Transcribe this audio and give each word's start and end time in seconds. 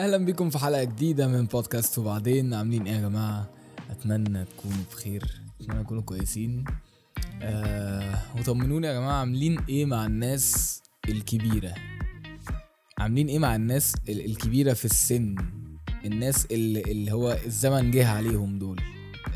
أهلا 0.00 0.16
بيكم 0.16 0.50
في 0.50 0.58
حلقة 0.58 0.84
جديدة 0.84 1.26
من 1.28 1.44
بودكاست 1.46 1.98
وبعدين 1.98 2.54
عاملين 2.54 2.86
إيه 2.86 2.92
يا 2.94 3.00
جماعة؟ 3.00 3.48
أتمنى 3.90 4.44
تكونوا 4.44 4.76
بخير 4.92 5.40
أتمنى 5.60 5.84
تكونوا 5.84 6.02
كويسين. 6.02 6.64
آه 7.42 8.18
وطمنوني 8.38 8.86
يا 8.86 8.92
جماعة 8.92 9.12
عاملين 9.20 9.58
إيه 9.68 9.84
مع 9.86 10.06
الناس 10.06 10.82
الكبيرة؟ 11.08 11.74
عاملين 12.98 13.28
إيه 13.28 13.38
مع 13.38 13.56
الناس 13.56 13.94
ال- 14.08 14.24
الكبيرة 14.24 14.72
في 14.72 14.84
السن؟ 14.84 15.34
الناس 16.04 16.46
اللي, 16.46 16.80
اللي 16.80 17.12
هو 17.12 17.38
الزمن 17.46 17.90
جه 17.90 18.08
عليهم 18.08 18.58
دول. 18.58 18.80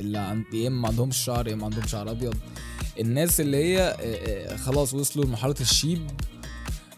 اللي 0.01 0.19
عن... 0.19 0.45
يا 0.53 0.69
إما 0.69 0.81
ما 0.81 0.89
عندهمش 0.89 1.17
شعر 1.17 1.49
يا 1.49 1.55
إما 1.55 1.65
عندهم 1.65 1.87
شعر 1.87 2.11
أبيض. 2.11 2.35
الناس 3.01 3.41
اللي 3.41 3.57
هي 3.57 3.79
آه، 3.81 3.95
آه، 4.53 4.57
خلاص 4.57 4.95
وصلوا 4.95 5.25
لمرحلة 5.25 5.55
الشيب 5.61 6.11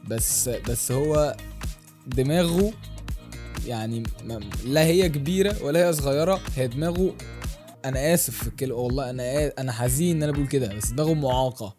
بس 0.09 0.49
بس 0.49 0.93
هو 0.93 1.37
دماغه 2.07 2.73
يعني 3.67 4.03
لا 4.65 4.85
هي 4.85 5.09
كبيرة 5.09 5.57
ولا 5.63 5.89
هي 5.89 5.93
صغيرة 5.93 6.41
هي 6.57 6.67
دماغه 6.69 7.15
أنا 7.85 8.15
آسف 8.15 8.37
في 8.37 8.47
الكلمة 8.49 8.75
والله 8.75 9.11
أنا 9.11 9.53
أنا 9.59 9.73
حزين 9.73 10.17
إن 10.17 10.23
أنا 10.23 10.33
بقول 10.33 10.47
كده 10.47 10.75
بس 10.75 10.89
دماغه 10.91 11.15
معاقة. 11.15 11.77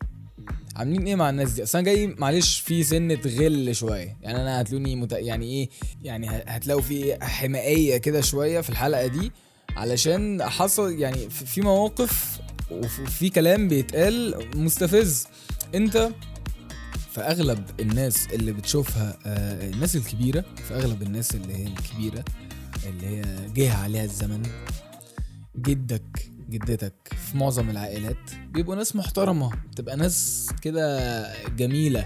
عاملين 0.75 1.07
إيه 1.07 1.15
مع 1.15 1.29
الناس 1.29 1.51
دي؟ 1.51 1.63
أصل 1.63 1.77
أنا 1.77 1.85
جاي 1.85 2.07
معلش 2.07 2.59
في 2.59 2.83
سنة 2.83 3.19
غل 3.25 3.75
شوية. 3.75 4.17
يعني 4.21 4.41
أنا 4.41 4.61
هتلوني 4.61 4.95
مت... 4.95 5.11
يعني 5.11 5.45
إيه؟ 5.45 5.69
يعني 6.03 6.27
هتلاقوا 6.29 6.81
في 6.81 7.17
حمائيه 7.21 7.97
كده 7.97 8.21
شوية 8.21 8.61
في 8.61 8.69
الحلقة 8.69 9.07
دي 9.07 9.31
علشان 9.77 10.43
حصل 10.43 10.91
يعني 10.99 11.29
في 11.29 11.61
مواقف 11.61 12.39
وفي 12.71 13.29
كلام 13.29 13.67
بيتقال 13.67 14.35
مستفز. 14.55 15.27
أنت 15.75 16.09
في 17.17 17.23
اغلب 17.23 17.63
الناس 17.79 18.27
اللي 18.33 18.51
بتشوفها 18.51 19.17
آه، 19.25 19.69
الناس 19.69 19.95
الكبيرة 19.95 20.45
في 20.67 20.73
اغلب 20.73 21.01
الناس 21.01 21.35
اللي 21.35 21.55
هي 21.55 21.67
الكبيرة 21.67 22.25
اللي 22.85 23.07
هي 23.07 23.23
جه 23.55 23.73
عليها 23.77 24.03
الزمن 24.03 24.43
جدك 25.55 26.31
جدتك 26.49 26.93
في 27.27 27.37
معظم 27.37 27.69
العائلات 27.69 28.17
بيبقوا 28.53 28.75
ناس 28.75 28.95
محترمة 28.95 29.51
بتبقى 29.71 29.97
ناس 29.97 30.49
كده 30.61 31.33
جميلة 31.47 32.05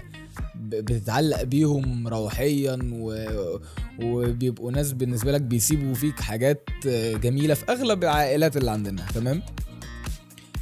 بتتعلق 0.56 1.42
بيهم 1.42 2.08
روحيا 2.08 2.78
و... 2.92 3.26
وبيبقوا 4.02 4.72
ناس 4.72 4.92
بالنسبة 4.92 5.32
لك 5.32 5.40
بيسيبوا 5.40 5.94
فيك 5.94 6.20
حاجات 6.20 6.68
آه، 6.86 7.12
جميلة 7.16 7.54
في 7.54 7.72
أغلب 7.72 8.04
العائلات 8.04 8.56
اللي 8.56 8.70
عندنا 8.70 9.06
تمام؟ 9.14 9.42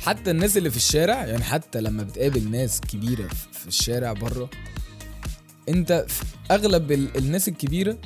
حتى 0.01 0.31
الناس 0.31 0.57
اللي 0.57 0.71
في 0.71 0.77
الشارع 0.77 1.27
يعني 1.27 1.45
حتى 1.45 1.81
لما 1.81 2.03
بتقابل 2.03 2.51
ناس 2.51 2.81
كبيرة 2.81 3.29
في- 3.53 3.69
الشارع 3.69 4.13
بره 4.13 4.51
انت 5.69 6.07
اغلب 6.51 6.93
ال- 6.93 7.17
الناس 7.17 7.49
الكبيرة 7.49 7.99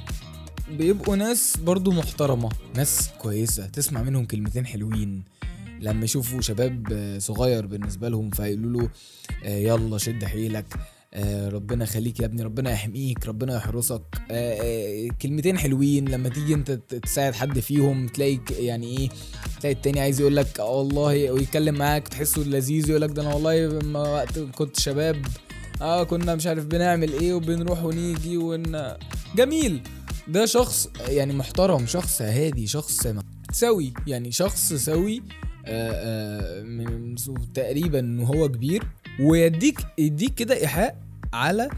بيبقوا 0.70 1.16
ناس 1.16 1.56
برضو 1.56 1.90
محترمة 1.90 2.48
ناس 2.76 3.08
كويسة 3.18 3.66
تسمع 3.66 4.02
منهم 4.02 4.24
كلمتين 4.26 4.66
حلوين. 4.66 5.22
لما 5.80 6.04
يشوفوا 6.04 6.40
شباب 6.40 7.16
صغير 7.20 7.66
بالنسبة 7.66 8.08
لهم 8.08 8.30
فيقولوا 8.30 8.82
له 8.82 8.90
آه، 9.44 9.58
يلا 9.58 9.98
شد 9.98 10.24
حيلك. 10.24 10.64
ربنا 11.48 11.84
يخليك 11.84 12.20
يا 12.20 12.24
ابني 12.26 12.42
ربنا 12.42 12.70
يحميك 12.72 13.26
ربنا 13.26 13.56
يحرسك. 13.56 14.02
آه، 14.30 14.58
آه، 14.62 15.08
كلمتين 15.22 15.58
حلوين 15.58 16.08
لما 16.08 16.28
تيجي 16.28 16.54
انت 16.54 16.70
تساعد 16.70 17.34
حد 17.34 17.58
فيهم 17.60 18.06
تلاقي 18.06 18.38
يعني 18.50 18.98
إيه 18.98 19.08
تلاقي 19.60 19.74
التاني 19.74 20.00
عايز 20.00 20.20
يقول 20.20 20.36
لك 20.36 20.58
والله 20.58 21.32
ويتكلم 21.32 21.74
معاك 21.74 22.08
تحسه 22.08 22.40
لذيذ 22.42 22.90
يقول 22.90 23.02
لك 23.02 23.10
ده 23.10 23.22
أنا 23.22 23.34
والله 23.34 23.68
وقت 24.12 24.38
كنت 24.38 24.80
شباب. 24.80 25.16
آه 25.82 26.02
كنا 26.04 26.34
مش 26.34 26.46
عارف 26.46 26.64
بنعمل 26.66 27.12
إيه 27.12 27.34
وبنروح 27.34 27.84
ونيجي 27.84 28.36
ون 28.36 28.76
جميل. 29.36 29.80
ده 30.28 30.46
شخص 30.46 30.88
يعني 31.08 31.32
محترم 31.32 31.86
شخص 31.86 32.22
هادي 32.22 32.66
شخص 32.66 33.06
سوي 33.52 33.92
يعني 34.06 34.32
شخص 34.32 34.72
سوي 34.72 35.22
آه 35.66 35.92
آه 35.92 36.62
من- 36.62 37.14
تقريبا 37.54 38.20
وهو 38.22 38.48
كبير 38.48 38.82
ويديك 39.20 39.78
يديك 39.98 40.34
كده 40.34 40.54
إيحاء 40.56 41.03
على 41.34 41.68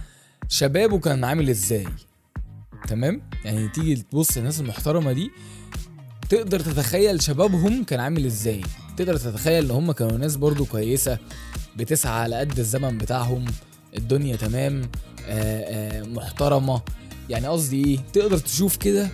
شبابه 0.49 0.99
كان 0.99 1.25
عامل 1.25 1.51
إزاي. 1.51 1.87
تمام؟ 2.89 3.23
يعني 3.45 3.69
تيجي 3.69 3.97
تبص 3.97 4.37
الناس 4.37 4.61
المحترمة 4.61 5.13
دي 5.13 5.31
تقدر 6.29 6.61
تتخيل 6.61 7.23
شبابهم 7.23 7.85
كان 7.85 8.01
عامل 8.01 8.27
إزاي. 8.27 8.63
تقدر 8.97 9.17
تتخيل 9.17 9.65
إن 9.65 9.71
هم 9.71 9.93
كانوا 9.93 10.19
ناس 10.19 10.37
برضو 10.37 10.65
كويسة 10.65 11.19
بتسعى 11.77 12.21
على 12.21 12.37
قد 12.37 12.59
الزمن 12.59 12.99
بتاعهم 12.99 13.45
الدنيا 13.97 14.37
تمام 14.37 14.83
آآ 15.27 15.99
آآ 15.99 16.05
محترمة. 16.05 16.83
يعني 17.29 17.47
قصدي 17.47 17.85
إيه؟ 17.85 17.99
تقدر 18.13 18.39
تشوف 18.39 18.77
كده 18.77 19.09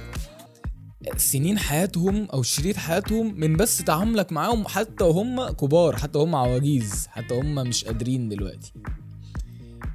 سنين 1.17 1.59
حياتهم 1.59 2.25
أو 2.33 2.43
شريط 2.43 2.77
حياتهم 2.77 3.41
من 3.41 3.57
بس 3.57 3.79
تعاملك 3.79 4.33
معاهم 4.33 4.69
حتى 4.69 5.05
وهم 5.05 5.49
كبار 5.49 5.97
حتى 5.97 6.19
وهم 6.19 6.35
عواجيز 6.35 7.07
حتى 7.11 7.35
هم 7.35 7.55
مش 7.55 7.85
قادرين 7.85 8.29
دلوقتي. 8.29 8.73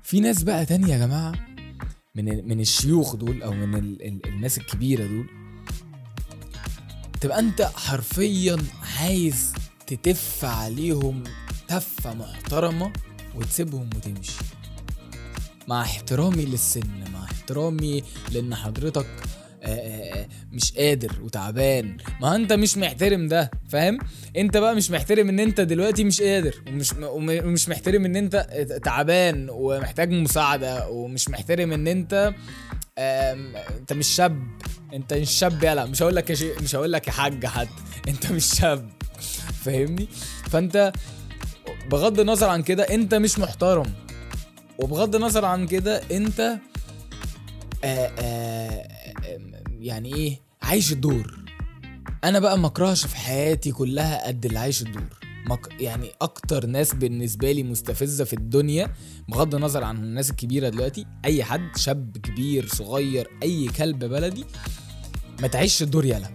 في 0.07 0.19
ناس 0.19 0.43
بقى 0.43 0.65
تانية 0.65 0.93
يا 0.93 0.97
جماعة 0.97 1.33
من 2.15 2.47
من 2.47 2.59
الشيوخ 2.59 3.15
دول 3.15 3.43
أو 3.43 3.51
من 3.53 3.75
ال 3.75 4.01
ال 4.01 4.25
الناس 4.27 4.57
الكبيرة 4.57 5.07
دول 5.07 5.29
تبقى 7.21 7.39
أنت 7.39 7.61
حرفيا 7.61 8.57
عايز 8.99 9.53
تتف 9.87 10.45
عليهم 10.45 11.23
تفة 11.67 12.13
محترمة 12.13 12.93
وتسيبهم 13.35 13.89
وتمشي. 13.95 14.31
مع 15.67 15.81
احترامي 15.81 16.45
للسن 16.45 17.11
مع 17.13 17.23
احترامي 17.23 18.03
لأن 18.31 18.55
حضرتك 18.55 19.07
آه، 19.63 19.67
آه، 19.67 20.27
مش 20.51 20.71
قادر 20.71 21.11
وتعبان. 21.21 21.97
ما 22.21 22.35
انت 22.35 22.53
مش 22.53 22.77
محترم 22.77 23.27
ده 23.27 23.51
فاهم؟ 23.69 23.97
انت 24.37 24.57
بقى 24.57 24.75
مش 24.75 24.91
محترم 24.91 25.29
ان 25.29 25.39
انت 25.39 25.61
دلوقتي 25.61 26.03
مش 26.03 26.21
قادر 26.21 26.55
ومش 26.67 26.93
وم- 26.93 27.29
ومش 27.45 27.69
محترم 27.69 28.05
ان 28.05 28.15
انت 28.15 28.35
تعبان 28.83 29.47
ومحتاج 29.51 30.11
مساعدة 30.11 30.89
ومش 30.89 31.29
محترم 31.29 31.71
ان 31.73 31.87
انت 31.87 32.33
انت 32.97 33.93
مش 33.93 34.07
شاب. 34.07 34.43
انت 34.93 35.13
مش 35.13 35.31
شاب 35.31 35.63
يلا 35.63 35.85
مش 35.85 36.01
هقول 36.01 36.15
لك 36.15 36.29
يا 36.29 36.35
مش 36.61 36.75
هقول 36.75 36.91
لك 36.93 37.07
يا 37.07 37.11
حاج 37.11 37.45
حتى 37.45 37.69
انت 38.09 38.31
مش 38.31 38.45
شاب. 38.59 38.89
فاهمني؟ 39.65 40.07
فانت 40.49 40.91
بغض 41.91 42.19
النظر 42.19 42.49
عن 42.49 42.63
كده 42.63 42.83
انت 42.83 43.13
مش 43.15 43.39
محترم. 43.39 43.93
وبغض 44.77 45.15
النظر 45.15 45.45
عن 45.45 45.67
كده 45.67 46.01
انت 46.11 46.39
آآ 47.83 48.11
آآ 48.19 48.87
يعني 49.79 50.15
إيه 50.15 50.39
عايش 50.61 50.91
الدور 50.91 51.39
أنا 52.23 52.39
بقى 52.39 52.59
ما 52.59 52.67
أكرهش 52.67 53.05
في 53.05 53.15
حياتي 53.17 53.71
كلها 53.71 54.27
قد 54.27 54.45
اللي 54.45 54.59
عايش 54.59 54.81
الدور. 54.81 55.03
يعني 55.79 56.11
أكتر 56.21 56.65
ناس 56.65 56.93
بالنسبة 56.93 57.51
لي 57.51 57.63
مستفزة 57.63 58.23
في 58.23 58.33
الدنيا 58.33 58.93
بغض 59.27 59.55
النظر 59.55 59.83
عن 59.83 59.97
الناس 59.97 60.29
الكبيرة 60.29 60.69
دلوقتي 60.69 61.05
أي 61.25 61.43
حد 61.43 61.77
شاب 61.77 62.17
كبير 62.17 62.67
صغير 62.67 63.29
أي 63.43 63.67
كلب 63.67 63.99
بلدي 63.99 64.45
ما 65.41 65.47
تعيش 65.47 65.81
الدور 65.83 66.05
يلا 66.05 66.29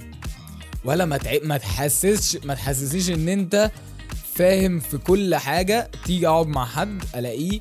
ولا 0.84 1.04
ما. 1.04 1.18
ما 1.42 1.56
تحسسش 1.56 2.36
ما 2.44 2.54
تحسسيش 2.54 3.10
إن 3.10 3.28
أنت 3.28 3.70
فاهم 4.34 4.80
في 4.80 4.98
كل 4.98 5.34
حاجة 5.34 5.90
تيجي 6.04 6.28
أقعد 6.28 6.46
مع 6.46 6.64
حد 6.66 7.02
ألاقيه 7.16 7.60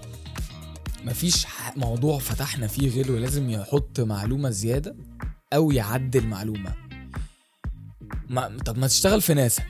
مفيش 1.06 1.46
موضوع 1.78 2.20
فتحنا 2.20 2.68
فيه 2.68 2.90
غيره 2.90 3.20
لازم 3.20 3.50
يحط 3.50 4.00
معلومة 4.00 4.50
زيادة 4.50 4.96
أو 5.54 5.72
يعدل 5.72 6.28
معلومه 6.28 6.74
ما 8.30 8.58
طب 8.66 8.78
ما 8.78 8.88
تشتغل 8.88 9.22
في 9.22 9.34
ناسا 9.34 9.64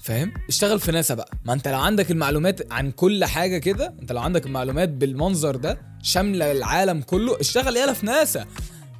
فاهم؟ 0.00 0.32
اشتغل 0.48 0.80
في 0.80 0.92
ناسا 0.92 1.14
بقى. 1.14 1.30
ما 1.44 1.52
انت 1.52 1.68
لو 1.68 1.78
عندك 1.80 2.10
المعلومات 2.10 2.72
عن 2.72 2.90
كل 2.90 3.24
حاجة 3.24 3.58
كده 3.58 3.94
انت 4.02 4.12
لو 4.12 4.20
عندك 4.20 4.46
المعلومات 4.46 4.88
بالمنظر 4.88 5.56
ده 5.56 5.80
شاملة 6.02 6.52
العالم 6.52 7.00
كله 7.02 7.40
اشتغل 7.40 7.76
يالا 7.76 7.92
في 7.92 8.06
ناسا. 8.06 8.46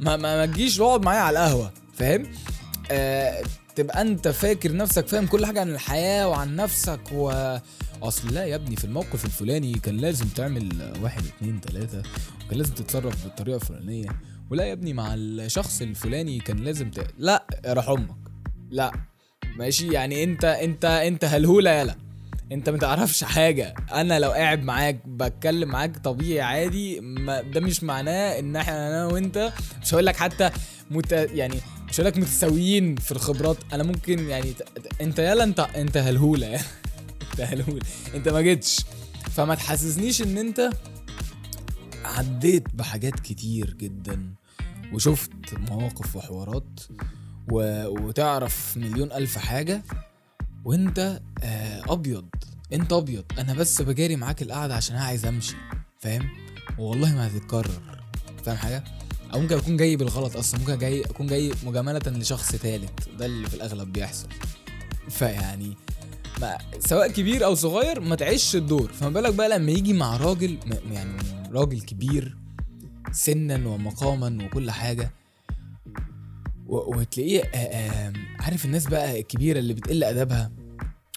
ما 0.01 0.17
ما, 0.17 0.47
تجيش 0.47 0.81
اقعد 0.81 1.05
معايا 1.05 1.21
على 1.21 1.39
القهوة 1.39 1.73
فاهم؟ 1.95 2.23
آه 2.91 3.43
تبقى 3.77 4.03
انت 4.03 4.29
فاكر 4.29 4.77
نفسك 4.77 5.09
فاهم 5.09 5.27
كل 5.27 5.47
حاجة 5.47 5.61
عن 5.61 5.71
الحياة 5.71 6.29
وعن 6.29 6.57
نفسك 6.57 7.01
و 7.13 7.57
أصل 8.03 8.35
لا 8.35 8.45
يا 8.45 8.55
ابني 8.57 8.77
في 8.77 8.85
الموقف 8.85 9.25
الفلاني 9.25 9.73
كان 9.73 9.97
لازم 9.97 10.27
تعمل 10.27 10.93
واحد 11.03 11.23
اتنين 11.37 11.61
تلاتة 11.61 12.03
وكان 12.47 12.59
لازم 12.59 12.75
تتصرف 12.75 13.25
بالطريقة 13.25 13.57
الفلانية. 13.57 14.09
ولا 14.53 14.65
يا 14.65 14.73
ابني 14.73 14.93
مع 14.93 15.15
الشخص 15.15 15.83
الفلاني 15.83 16.39
كان 16.39 16.57
لازم 16.57 16.91
ت... 16.91 17.07
لا 17.19 17.47
راح 17.67 17.89
أمك. 17.89 18.15
لا. 18.71 18.93
ماشي؟ 19.57 19.89
يعني 19.93 20.25
أنت 20.25 20.45
أنت 20.45 20.85
أنت 20.85 21.25
هلهولة 21.25 21.71
يالا 21.71 21.97
أنت 22.53 22.69
ما 22.69 22.79
تعرفش 22.79 23.25
حاجة. 23.25 23.75
أنا 23.93 24.19
لو 24.19 24.31
قاعد 24.31 24.63
معاك 24.63 25.01
بتكلم 25.07 25.69
معاك 25.69 25.99
طبيعي 25.99 26.41
عادي. 26.41 27.01
ما 27.01 27.41
ده 27.43 27.61
مش 27.61 27.83
معناه 27.85 28.39
إن 28.39 28.57
إحنا 28.57 28.89
أنا 28.89 29.07
وأنت 29.07 29.53
مش 29.83 29.95
هقول 29.95 30.07
لك 30.07 30.17
حتى 30.17 30.51
مت 30.91 31.13
يعني 31.13 31.57
مش 31.89 31.95
هقول 32.01 32.07
لك 32.07 32.19
متساويين 32.19 32.97
في 32.97 33.13
الخبرات. 33.13 33.57
أنا 33.73 33.83
ممكن 33.83 34.29
يعني 34.29 34.53
ت- 34.53 34.67
أنت 35.01 35.19
يالا 35.19 35.45
أنت 35.45 35.61
أنت 35.61 35.97
هلهولة 35.97 36.47
يالا 36.47 36.65
أنت 37.33 37.41
هلهولة. 37.41 37.83
أنت 38.15 38.29
ما 38.29 38.41
جيتش. 38.41 38.81
فما 39.31 39.55
تحسسنيش 39.55 40.23
إن 40.23 40.39
أنت 40.39 40.71
عديت 42.05 42.65
بحاجات 42.75 43.21
كتير 43.21 43.75
جدا. 43.75 44.35
وشفت 44.93 45.31
مواقف 45.71 46.17
وحوارات 46.17 46.81
و... 47.53 47.87
وتعرف 47.87 48.77
مليون 48.77 49.13
ألف 49.13 49.39
حاجة 49.39 49.83
وأنت 50.65 51.21
آه 51.43 51.83
أبيض 51.93 52.25
أنت 52.73 52.93
أبيض. 52.93 53.25
أنا 53.39 53.55
بس 53.55 53.83
بجاري 53.83 54.17
معاك 54.17 54.43
القعدة 54.43 54.75
عشان 54.75 54.97
أنا 54.97 55.05
عايز 55.05 55.27
أمشي 55.27 55.57
فاهم؟ 55.99 56.29
والله 56.79 57.15
ما 57.15 57.27
هتتكرر. 57.27 58.03
فاهم 58.45 58.57
حاجة؟ 58.57 58.85
أو 59.35 59.41
ممكن 59.41 59.57
أكون 59.57 59.77
جاي 59.77 59.97
بالغلط 59.97 60.37
أصلا 60.37 60.61
ممكن 60.61 60.79
جاي 60.79 61.01
أكون 61.01 61.27
جاي 61.27 61.53
مجاملة 61.65 62.01
لشخص 62.07 62.57
ثالث 62.57 62.91
ده 63.19 63.27
اللي 63.27 63.49
في 63.49 63.55
الأغلب 63.55 63.93
بيحصل. 63.93 64.29
فيعني 65.11 65.77
ما 66.41 66.59
سواء 66.79 67.09
كبير 67.09 67.45
أو 67.45 67.55
صغير 67.55 68.01
ما 68.01 68.17
تعيش 68.17 68.57
الدور. 68.57 68.93
فما 68.93 69.09
بالك 69.09 69.35
بقى 69.35 69.49
لما 69.49 69.71
يجي 69.73 69.93
مع 69.93 70.17
راجل 70.17 70.59
يعني 70.93 71.17
راجل 71.53 71.81
كبير 71.81 72.37
سنا 73.13 73.69
ومقاما 73.69 74.45
وكل 74.45 74.71
حاجة. 74.71 75.11
وتلاقيه 76.67 77.43
عارف 78.41 78.65
الناس 78.65 78.87
بقى 78.87 79.21
الكبيرة 79.21 79.59
اللي 79.59 79.75
بتقل 79.75 80.05
أدبها 80.05 80.53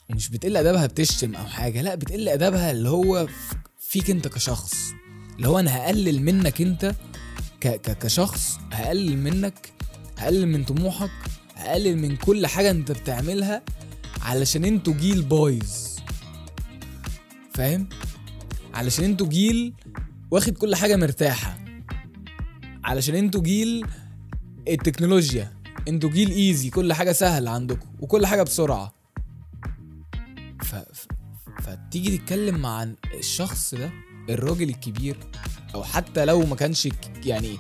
ومش 0.10 0.30
بتقل 0.30 0.58
أدبها 0.58 0.86
بتشتم 0.86 1.36
أو 1.36 1.46
حاجة 1.46 1.82
لا 1.82 1.96
بتقل 1.96 2.30
أدبها 2.30 2.72
اللي 2.72 2.90
هو 2.90 3.28
فيك 3.80 4.10
أنت 4.10 4.28
كشخص. 4.28 4.76
اللي 5.38 5.48
هو 5.48 5.60
أنا 5.60 5.78
هقلل 5.78 6.22
منك 6.22 6.62
أنت 6.62 6.96
كشخص 8.02 8.58
هقلل 8.72 9.18
منك 9.18 9.72
هقلل 10.18 10.48
من 10.48 10.64
طموحك 10.64 11.12
هقلل 11.56 11.98
من 11.98 12.16
كل 12.16 12.48
حاجة 12.48 12.72
أنت 12.72 12.92
بتعملها 12.92 13.62
علشان 14.22 14.66
أنتوا 14.66 14.94
جيل 14.94 15.22
بايظ 15.22 15.96
فاهم؟ 17.54 17.90
علشان 18.74 19.06
أنتوا 19.06 19.28
جيل 19.28 19.74
واخد 20.32 20.54
كل 20.58 20.76
حاجة 20.76 20.96
مرتاحة. 20.96 21.55
علشان 22.86 23.16
أنتوا 23.16 23.42
جيل 23.42 23.86
التكنولوجيا. 24.68 25.54
أنتوا 25.88 26.10
جيل 26.10 26.32
ايزي 26.32 26.70
كل 26.70 26.94
حاجة 26.94 27.12
سهلة 27.12 27.52
عندكم 27.52 27.88
وكل 28.00 28.26
حاجة 28.26 28.44
بسرعة. 28.44 28.96
ف... 30.64 30.76
فتيجي 31.64 32.18
تتكلم 32.18 32.56
مع 32.56 32.88
الشخص 33.14 33.76
ده 33.76 33.92
الراجل 34.30 34.70
الكبير 34.70 35.18
أو 35.76 35.84
حتى 35.84 36.26
لو 36.26 36.46
ما 36.46 36.56
كانش 36.56 36.90
يعني 37.26 37.58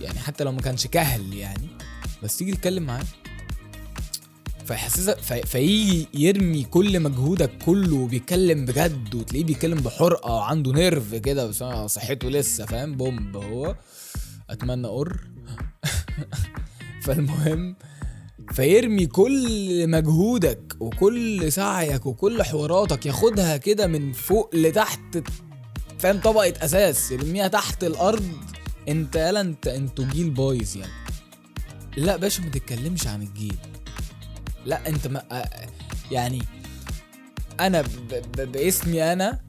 يعني 0.00 0.18
حتى 0.18 0.44
لو 0.44 0.52
ما 0.52 0.60
كانش 0.60 0.86
كهل 0.86 1.34
يعني 1.34 1.68
بس 2.22 2.36
تيجي 2.36 2.52
تتكلم 2.52 2.82
معاه. 2.82 3.04
فيحسسك 4.64 5.18
في 5.18 5.42
فيجي 5.42 6.08
يرمي 6.14 6.64
كل 6.64 7.00
مجهودك 7.00 7.50
كله 7.66 7.96
وبيتكلم 7.96 8.64
بجد 8.64 9.14
وتلاقيه 9.14 9.44
بيتكلم 9.44 9.78
بحرقة 9.78 10.32
وعنده 10.32 10.72
نيرف 10.72 11.14
كده 11.14 11.52
صحته 11.86 12.28
لسه 12.28 12.66
فاهم؟ 12.66 12.96
بومب 12.96 13.36
هو. 13.36 13.76
أتمنى 14.52 14.88
قر 14.88 15.20
فالمهم 17.04 17.76
فيرمي 18.52 19.06
كل 19.06 19.88
مجهودك 19.88 20.76
وكل 20.80 21.52
سعيك 21.52 22.06
وكل 22.06 22.42
حواراتك 22.42 23.06
ياخدها 23.06 23.56
كده 23.56 23.86
من 23.86 24.12
فوق 24.12 24.50
لتحت 24.54 25.22
فاهم؟ 26.00 26.20
طبقة 26.20 26.64
أساس 26.64 27.12
يرميها 27.12 27.48
تحت 27.48 27.84
الأرض. 27.84 28.30
أنت 28.88 29.16
يالا 29.16 29.40
أنت 29.40 29.66
أنتوا 29.66 30.04
جيل 30.04 30.30
بايظ 30.30 30.76
يعني. 30.76 30.92
لا 31.96 32.16
باشا 32.16 32.42
ما 32.42 32.50
تتكلمش 32.50 33.06
عن 33.06 33.22
الجيل. 33.22 33.56
لا 34.64 34.88
أنت 34.88 35.06
ما 35.06 35.44
يعني 36.10 36.42
أنا 37.60 37.84
باسمي 38.36 39.12
أنا 39.12 39.40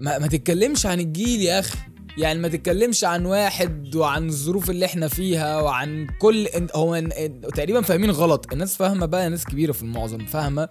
ما, 0.00 0.18
ما 0.18 0.26
تتكلمش 0.26 0.86
عن 0.86 1.00
الجيل 1.00 1.40
يا 1.40 1.58
أخي. 1.58 1.78
يعني 2.20 2.38
ما 2.38 2.48
تتكلمش 2.48 3.04
عن 3.04 3.26
واحد 3.26 3.96
وعن 3.96 4.28
الظروف 4.28 4.70
اللي 4.70 4.86
إحنا 4.86 5.08
فيها 5.08 5.60
وعن 5.60 6.06
كل 6.18 6.48
هو 6.74 7.08
تقريبا 7.54 7.80
فاهمين 7.80 8.10
غلط. 8.10 8.52
الناس 8.52 8.76
فاهمة 8.76 9.06
بقى 9.06 9.28
ناس 9.30 9.44
كبيرة 9.44 9.72
في 9.72 9.82
المعظم 9.82 10.26
فاهمة 10.26 10.68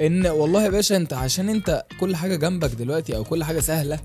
إن 0.00 0.26
والله 0.26 0.62
يا 0.64 0.68
باشا 0.70 0.96
أنت 0.96 1.12
عشان 1.12 1.48
أنت 1.48 1.84
كل 2.00 2.16
حاجة 2.16 2.36
جنبك 2.36 2.70
دلوقتي 2.70 3.16
أو 3.16 3.24
كل 3.24 3.44
حاجة 3.44 3.60
سهلة 3.60 4.00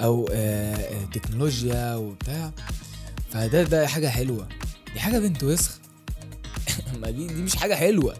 أو 0.00 0.28
آآ 0.32 0.74
آآ 0.74 1.06
تكنولوجيا 1.14 1.94
وبتاع 1.94 2.52
فده 3.30 3.62
ده 3.62 3.86
حاجة 3.86 4.08
حلوة. 4.08 4.48
دي 4.94 5.00
حاجة 5.00 5.18
بنت 5.18 5.44
وسخ. 5.44 5.78
ما 7.00 7.10
دي 7.10 7.26
دي 7.26 7.42
مش 7.42 7.56
حاجة 7.56 7.74
حلوة. 7.74 8.14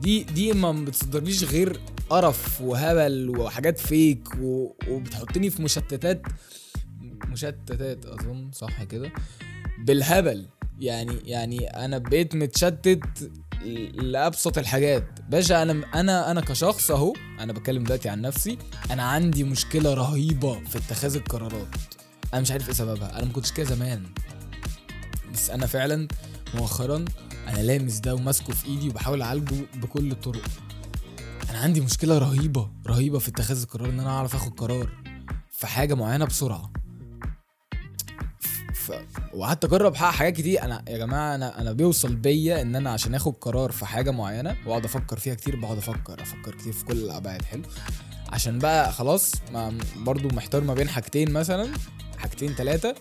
دي 0.00 0.22
دي 0.22 0.52
ما 0.52 0.72
بتصدرليش 0.72 1.44
غير 1.44 1.80
قرف 2.10 2.60
وهبل 2.60 3.30
وحاجات 3.38 3.78
فيك. 3.78 4.28
وبتحطني 4.88 5.50
في 5.50 5.62
مشتتات. 5.62 6.22
مشتتات 7.30 8.06
أظن 8.06 8.50
صح 8.52 8.82
كده. 8.82 9.12
بالهبل 9.78 10.46
يعني 10.78 11.16
يعني 11.24 11.66
أنا 11.66 11.98
بقيت 11.98 12.34
متشتت 12.34 13.30
لأبسط 13.94 14.58
الحاجات. 14.58 15.20
باشا 15.28 15.62
أنا 15.62 15.84
أنا 15.94 16.30
أنا 16.30 16.40
كشخص 16.40 16.90
أهو 16.90 17.12
أنا 17.40 17.52
بتكلم 17.52 17.84
دلوقتي 17.84 18.08
عن 18.08 18.20
نفسي 18.20 18.58
أنا 18.90 19.02
عندي 19.02 19.44
مشكلة 19.44 19.94
رهيبة 19.94 20.64
في 20.64 20.78
اتخاذ 20.78 21.16
القرارات. 21.16 21.76
أنا 22.32 22.40
مش 22.40 22.50
عارف 22.50 22.68
إيه 22.68 22.74
سببها. 22.74 23.18
أنا 23.18 23.26
ما 23.26 23.32
كنتش 23.32 23.52
كده 23.52 23.66
زمان. 23.66 24.02
بس 25.32 25.50
أنا 25.50 25.66
فعلا 25.66 26.08
مؤخرا 26.54 27.04
أنا 27.48 27.58
لامس 27.58 27.98
ده 27.98 28.14
وماسكه 28.14 28.52
في 28.52 28.66
إيدي 28.68 28.88
وبحاول 28.88 29.22
أعالجه 29.22 29.54
بكل 29.74 30.10
الطرق. 30.10 30.42
أنا 31.50 31.58
عندي 31.58 31.80
مشكلة 31.80 32.18
رهيبة 32.18 32.70
رهيبة 32.86 33.18
في 33.18 33.28
اتخاذ 33.28 33.62
القرار 33.62 33.88
إن 33.88 34.00
أنا 34.00 34.10
أعرف 34.10 34.34
آخد 34.34 34.60
قرار 34.60 34.90
في 35.50 35.66
حاجة 35.66 35.94
معينة 35.94 36.24
بسرعة. 36.24 36.72
وقعدت 39.34 39.64
أجرب 39.64 39.94
حاجات 39.94 40.32
كتير. 40.36 40.62
أنا 40.62 40.84
يا 40.88 40.98
جماعة 40.98 41.34
أنا 41.34 41.60
أنا 41.60 41.72
بيوصل 41.72 42.14
بيا 42.16 42.62
إن 42.62 42.76
أنا 42.76 42.90
عشان 42.90 43.14
آخد 43.14 43.34
قرار 43.40 43.72
في 43.72 43.86
حاجة 43.86 44.10
معينة 44.10 44.56
وأقعد 44.66 44.84
أفكر 44.84 45.18
فيها 45.18 45.34
كتير 45.34 45.56
بقعد 45.56 45.78
أفكر 45.78 46.22
أفكر 46.22 46.54
كتير 46.54 46.72
في 46.72 46.84
كل 46.84 46.96
الأبعاد. 46.96 47.42
حلو. 47.42 47.62
عشان 48.32 48.58
بقى 48.58 48.92
خلاص 48.92 49.32
ما 49.52 49.78
برضو 49.96 50.28
محتار 50.28 50.64
ما 50.64 50.74
بين 50.74 50.88
حاجتين 50.88 51.32
مثلا 51.32 51.72
حاجتين 52.18 52.54
ثلاثة 52.54 52.94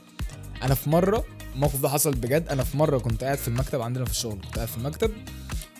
أنا 0.63 0.74
في 0.74 0.89
مرة 0.89 1.25
الموقف 1.56 1.81
ده 1.81 1.89
حصل 1.89 2.12
بجد. 2.12 2.47
أنا 2.47 2.63
في 2.63 2.77
مرة 2.77 2.97
كنت 2.97 3.24
قاعد 3.24 3.38
في 3.38 3.47
المكتب 3.47 3.81
عندنا 3.81 4.06
في 4.06 4.12
الشغل 4.12 4.42
كنت 4.42 4.56
قاعد 4.56 4.68
في 4.68 4.77
المكتب. 4.77 5.12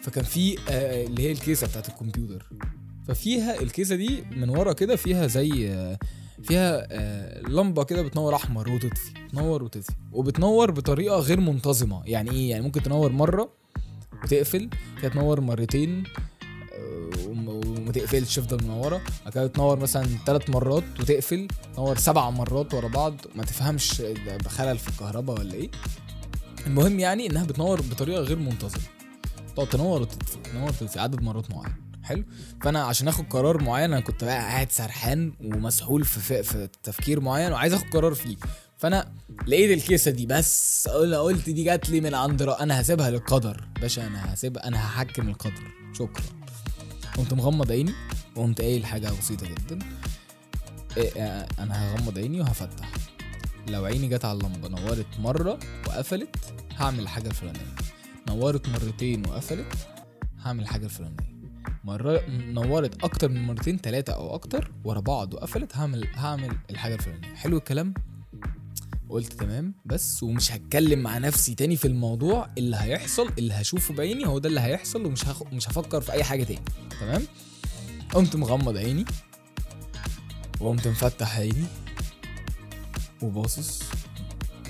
فكان 0.04 0.24
في 0.24 0.58
آه 0.70 1.06
اللي 1.06 1.22
هي 1.24 1.32
الكيسة 1.32 1.68
بتاعت 1.68 1.90
الكمبيوتر. 1.90 2.50
ففيها 3.08 3.62
الكيسة 3.62 3.96
دي 3.96 4.24
من 4.32 4.50
ورا 4.50 4.74
كده 4.74 4.96
فيها 4.96 5.28
زي 5.28 5.70
آه 5.72 5.98
فيها 6.44 6.88
آه 6.92 7.42
لمبة 7.42 7.84
كده 7.84 8.02
بتنور 8.02 8.36
أحمر 8.36 8.70
وتطفي 8.70 9.14
تنور 9.32 9.64
وتطفي 9.64 9.92
وبتنور 10.12 10.72
بطريقة 10.72 11.20
غير 11.20 11.40
منتظمة. 11.40 12.02
يعني 12.06 12.32
إيه؟ 12.32 12.50
يعني 12.50 12.64
ممكن 12.64 12.84
تنور 12.84 13.12
مرة 13.12 13.50
وتقفل 14.24 14.70
كده 15.02 15.12
تنور 15.12 15.42
مرتين 15.42 16.04
وما 17.28 17.92
تقفلش 17.92 18.36
تفضل 18.36 18.64
منورة. 18.64 19.02
بعد 19.26 19.34
كده 19.34 19.48
تنور 19.48 19.80
مثلا 19.80 20.08
ثلاث 20.26 20.50
مرات 20.50 20.84
وتقفل 21.00 21.48
تنور 21.76 21.98
سبع 21.98 22.30
مرات 22.30 22.74
ورا 22.74 22.88
بعض 22.88 23.16
ما 23.36 23.44
تفهمش 23.44 24.02
خلل 24.48 24.78
في 24.78 24.90
الكهرباء 24.90 25.40
ولا 25.40 25.54
إيه. 25.54 25.72
المهم 26.68 27.00
يعني 27.00 27.28
إنها 27.28 27.44
بتنور 27.44 27.82
بطريقة 27.82 28.22
غير 28.22 28.38
منتظمة. 28.38 28.84
تقعد 29.56 29.70
تنور 29.70 30.02
وتطفي 30.02 30.38
تنور 30.52 30.70
وتطفي 30.70 31.00
عدد 31.00 31.22
مرات 31.22 31.52
معين 31.52 31.76
حلو. 32.10 32.24
فأنا 32.62 32.84
عشان 32.84 33.08
آخد 33.08 33.26
قرار 33.30 33.64
معين 33.64 33.94
أنا 33.94 34.00
كنت 34.00 34.24
بقى 34.24 34.36
قاعد 34.38 34.72
سرحان 34.72 35.34
ومسحول 35.42 36.04
في, 36.06 36.44
في, 36.44 36.70
تفكير 36.84 37.20
معين 37.20 37.52
وعايز 37.52 37.74
آخد 37.74 37.86
قرار 37.94 38.14
فيه. 38.14 38.36
فأنا 38.78 39.12
لقيت 39.48 39.78
الكيسة 39.78 40.12
دي 40.12 40.26
بس 40.26 40.88
قلت 40.88 41.50
دي 41.50 41.64
جات 41.64 41.90
لي 41.90 42.02
من 42.02 42.16
عند 42.16 42.42
أنا 42.42 42.82
هسيبها 42.82 43.12
للقدر 43.12 43.68
باشا 43.82 44.08
أنا 44.08 44.34
هسيبها 44.34 44.68
أنا 44.68 44.86
هحكم 44.88 45.30
القدر. 45.30 45.72
شكرا. 45.94 46.24
قمت 47.18 47.34
مغمض 47.34 47.72
عيني 47.72 47.94
وقمت 48.36 48.62
قايل 48.62 48.86
حاجة 48.86 49.12
بسيطة 49.20 49.48
جدا. 49.48 49.80
إيه 50.98 51.12
أنا 51.60 51.94
هغمض 51.96 52.18
عيني 52.20 52.42
وهفتح. 52.42 52.92
لو 53.68 53.86
عيني 53.86 54.08
جت 54.08 54.26
على 54.26 54.38
اللمبة 54.38 54.68
نورت 54.68 55.20
مرة 55.20 55.60
وقفلت 55.88 56.36
هعمل 56.78 57.00
الحاجة 57.00 57.28
الفلانية. 57.28 57.76
نورت 58.28 58.70
مرتين 58.70 59.28
وقفلت 59.28 59.74
هعمل 60.46 60.64
الحاجة 60.64 60.86
الفلانية. 60.86 61.29
مرة 61.90 62.24
نورت 62.30 63.04
أكتر 63.04 63.30
من 63.30 63.48
مرتين 63.48 63.82
تلاتة 63.82 64.14
أو 64.14 64.36
أكتر 64.36 64.72
ورا 64.84 65.00
بعض 65.00 65.34
وقفلت 65.34 65.78
هعمل 65.78 66.08
هعمل 66.16 66.52
الحاجة 66.70 66.94
الفلانية. 66.96 67.36
حلو 67.36 67.58
الكلام؟ 67.58 67.94
قلت 69.10 69.34
تمام 69.34 69.74
بس 69.86 70.24
ومش 70.24 70.52
هتكلم 70.52 71.00
مع 71.00 71.18
نفسي 71.18 71.56
تاني 71.56 71.76
في 71.76 71.86
الموضوع 71.86 72.50
اللي 72.58 72.78
هيحصل 72.80 73.32
اللي 73.38 73.54
هشوفه 73.54 73.94
بعيني 73.94 74.28
هو 74.28 74.40
ده 74.40 74.50
اللي 74.50 74.60
هيحصل 74.60 75.06
ومش 75.06 75.26
هخ... 75.26 75.44
مش 75.44 75.70
هفكر 75.70 76.02
في 76.02 76.12
أي 76.12 76.24
حاجة 76.24 76.44
تاني. 76.44 76.62
تمام؟ 77.00 77.22
قمت 78.14 78.36
مغمض 78.36 78.78
عيني 78.78 79.06
وقمت 80.60 80.88
مفتح 80.88 81.38
عيني 81.38 81.66
وباصص 83.22 83.84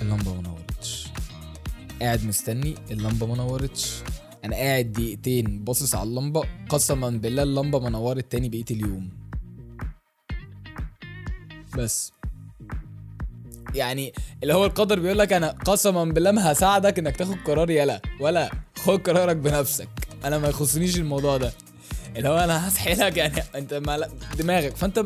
اللمبة 0.00 0.34
ما 0.34 0.42
نورتش. 0.42 1.08
قاعد 2.02 2.24
مستني 2.24 2.74
اللمبة 2.90 3.26
ما 3.26 3.36
نورتش. 3.36 3.94
أنا 4.44 4.56
قاعد 4.56 4.92
دقيقتين 4.92 5.64
باصص 5.64 5.94
على 5.94 6.08
اللمبة 6.08 6.42
قسما 6.68 7.10
بالله 7.10 7.42
اللمبة 7.42 7.78
ما 7.78 7.90
نورت 7.90 8.32
تاني 8.32 8.48
بقية 8.48 8.64
اليوم. 8.70 9.08
بس. 11.78 12.12
يعني 13.74 14.12
اللي 14.42 14.54
هو 14.54 14.64
القدر 14.64 15.00
بيقول 15.00 15.18
لك 15.18 15.32
أنا 15.32 15.48
قسما 15.50 16.04
بالله 16.04 16.30
ما 16.30 16.52
هساعدك 16.52 16.98
إنك 16.98 17.16
تاخد 17.16 17.36
قرار 17.44 17.70
يلا 17.70 18.02
ولا 18.20 18.50
خد 18.76 19.08
قرارك 19.08 19.36
بنفسك. 19.36 19.88
أنا 20.24 20.38
ما 20.38 20.48
يخصنيش 20.48 20.96
الموضوع 20.98 21.36
ده. 21.36 21.52
اللي 22.16 22.28
هو 22.28 22.38
أنا 22.38 22.68
هسحلك 22.68 23.16
يعني. 23.16 23.42
أنت 23.54 23.74
ما 23.74 24.08
دماغك. 24.38 24.76
فأنت 24.76 25.02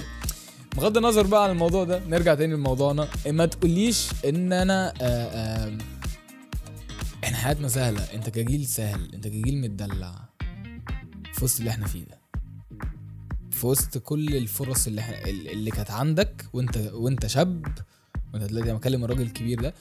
بغض 0.77 0.97
النظر 0.97 1.27
بقى 1.27 1.45
عن 1.45 1.51
الموضوع 1.51 1.85
ده 1.85 2.03
نرجع 2.09 2.35
تاني 2.35 2.55
لموضوعنا. 2.55 3.09
ما 3.27 3.47
تقوليش 3.47 4.09
إن 4.29 4.53
أنا 4.53 4.89
آآ 4.89 4.95
آآ 5.01 5.67
إحنا 5.69 5.94
حياتنا 7.45 7.69
سهلة. 7.69 8.01
انت 8.01 8.31
كجيل 8.31 8.67
سهل. 8.67 9.15
انت 9.15 9.29
كجيل 9.29 9.61
متدلع. 9.61 10.29
في 11.35 11.45
وسط 11.45 11.59
اللي 11.59 11.71
إحنا 11.71 11.87
فيه 11.87 12.05
ده. 12.05 12.21
في 13.51 13.67
وسط 13.67 13.99
كل 13.99 14.37
الفرص 14.37 14.87
اللي 14.87 15.01
إحنا 15.01 15.25
اللي 15.29 15.71
كانت 15.71 15.91
عندك 15.91 16.47
وانت 16.53 16.77
وانت 16.93 17.27
شاب. 17.27 17.67
وانت 18.35 18.45
دلوقتي 18.45 18.71
أنا 18.71 18.79
بكلم 18.79 19.05
الراجل 19.05 19.23
الكبير 19.23 19.61
ده. 19.61 19.75